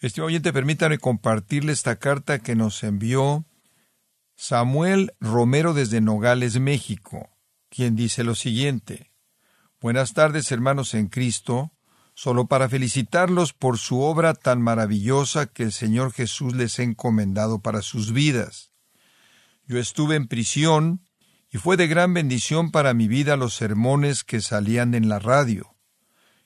Este 0.00 0.22
oyente, 0.22 0.52
permítame 0.52 0.98
compartirle 0.98 1.72
esta 1.72 2.00
carta 2.00 2.40
que 2.40 2.56
nos 2.56 2.82
envió 2.82 3.46
Samuel 4.34 5.12
Romero 5.20 5.72
desde 5.72 6.00
Nogales, 6.00 6.58
México, 6.58 7.30
quien 7.68 7.94
dice 7.94 8.24
lo 8.24 8.34
siguiente. 8.34 9.12
Buenas 9.80 10.14
tardes, 10.14 10.50
hermanos 10.50 10.94
en 10.94 11.06
Cristo, 11.06 11.70
solo 12.16 12.46
para 12.46 12.70
felicitarlos 12.70 13.52
por 13.52 13.76
su 13.76 14.00
obra 14.00 14.32
tan 14.32 14.62
maravillosa 14.62 15.44
que 15.44 15.64
el 15.64 15.72
Señor 15.72 16.12
Jesús 16.14 16.56
les 16.56 16.78
ha 16.78 16.82
encomendado 16.82 17.60
para 17.60 17.82
sus 17.82 18.12
vidas. 18.12 18.72
Yo 19.66 19.78
estuve 19.78 20.16
en 20.16 20.26
prisión 20.26 21.02
y 21.52 21.58
fue 21.58 21.76
de 21.76 21.86
gran 21.86 22.14
bendición 22.14 22.70
para 22.70 22.94
mi 22.94 23.06
vida 23.06 23.36
los 23.36 23.54
sermones 23.54 24.24
que 24.24 24.40
salían 24.40 24.94
en 24.94 25.10
la 25.10 25.18
radio. 25.18 25.76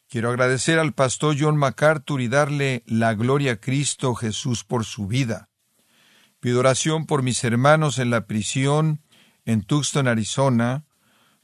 Quiero 0.08 0.30
agradecer 0.30 0.80
al 0.80 0.92
pastor 0.92 1.36
John 1.38 1.56
MacArthur 1.56 2.20
y 2.20 2.26
darle 2.26 2.82
la 2.86 3.14
gloria 3.14 3.52
a 3.52 3.56
Cristo 3.60 4.16
Jesús 4.16 4.64
por 4.64 4.84
su 4.84 5.06
vida. 5.06 5.50
Pido 6.40 6.58
oración 6.58 7.06
por 7.06 7.22
mis 7.22 7.44
hermanos 7.44 8.00
en 8.00 8.10
la 8.10 8.26
prisión 8.26 9.02
en 9.44 9.62
Tucson, 9.62 10.08
Arizona. 10.08 10.84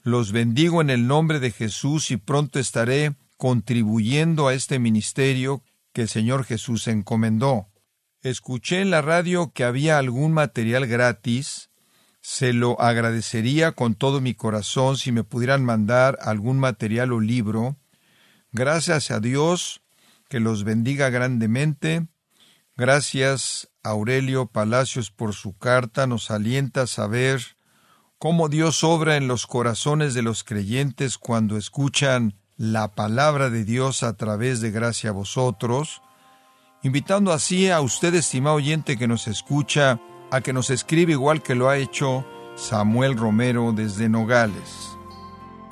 Los 0.02 0.32
bendigo 0.32 0.80
en 0.80 0.90
el 0.90 1.06
nombre 1.06 1.38
de 1.38 1.52
Jesús 1.52 2.10
y 2.10 2.16
pronto 2.16 2.58
estaré 2.58 3.14
contribuyendo 3.36 4.48
a 4.48 4.54
este 4.54 4.78
ministerio 4.78 5.62
que 5.92 6.02
el 6.02 6.08
Señor 6.08 6.44
Jesús 6.44 6.88
encomendó. 6.88 7.68
Escuché 8.22 8.80
en 8.80 8.90
la 8.90 9.02
radio 9.02 9.52
que 9.52 9.64
había 9.64 9.98
algún 9.98 10.32
material 10.32 10.86
gratis. 10.86 11.70
Se 12.20 12.52
lo 12.52 12.80
agradecería 12.80 13.72
con 13.72 13.94
todo 13.94 14.20
mi 14.20 14.34
corazón 14.34 14.96
si 14.96 15.12
me 15.12 15.24
pudieran 15.24 15.64
mandar 15.64 16.18
algún 16.20 16.58
material 16.58 17.12
o 17.12 17.20
libro 17.20 17.76
Gracias 18.56 19.10
a 19.10 19.20
Dios, 19.20 19.82
que 20.30 20.40
los 20.40 20.64
bendiga 20.64 21.10
grandemente. 21.10 22.06
Gracias, 22.74 23.68
Aurelio 23.82 24.46
Palacios, 24.46 25.10
por 25.10 25.34
su 25.34 25.58
carta. 25.58 26.06
Nos 26.06 26.30
alienta 26.30 26.82
a 26.82 26.86
saber 26.86 27.42
cómo 28.18 28.48
Dios 28.48 28.82
obra 28.82 29.16
en 29.18 29.28
los 29.28 29.46
corazones 29.46 30.14
de 30.14 30.22
los 30.22 30.42
creyentes 30.42 31.18
cuando 31.18 31.58
escuchan 31.58 32.38
la 32.56 32.88
palabra 32.88 33.50
de 33.50 33.64
Dios 33.64 34.02
a 34.02 34.16
través 34.16 34.60
de 34.60 34.70
gracia 34.70 35.10
a 35.10 35.12
vosotros, 35.12 36.00
invitando 36.82 37.32
así 37.32 37.68
a 37.70 37.80
usted, 37.80 38.14
estimado 38.14 38.56
oyente 38.56 38.96
que 38.96 39.08
nos 39.08 39.28
escucha, 39.28 40.00
a 40.30 40.40
que 40.40 40.52
nos 40.52 40.70
escriba 40.70 41.12
igual 41.12 41.42
que 41.42 41.54
lo 41.54 41.68
ha 41.68 41.76
hecho 41.76 42.24
Samuel 42.54 43.16
Romero 43.16 43.72
desde 43.72 44.08
Nogales. 44.08 44.96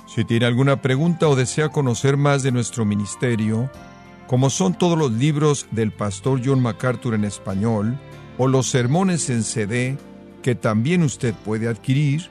Si 0.06 0.24
tiene 0.24 0.46
alguna 0.46 0.82
pregunta 0.82 1.28
o 1.28 1.36
desea 1.36 1.70
conocer 1.70 2.16
más 2.16 2.42
de 2.42 2.52
nuestro 2.52 2.84
ministerio, 2.84 3.70
como 4.26 4.50
son 4.50 4.74
todos 4.74 4.98
los 4.98 5.12
libros 5.12 5.66
del 5.70 5.92
pastor 5.92 6.40
John 6.44 6.60
MacArthur 6.60 7.14
en 7.14 7.24
español, 7.24 7.98
o 8.36 8.46
los 8.46 8.68
sermones 8.68 9.30
en 9.30 9.42
CD, 9.42 9.96
que 10.42 10.54
también 10.54 11.02
usted 11.02 11.34
puede 11.34 11.68
adquirir, 11.68 12.30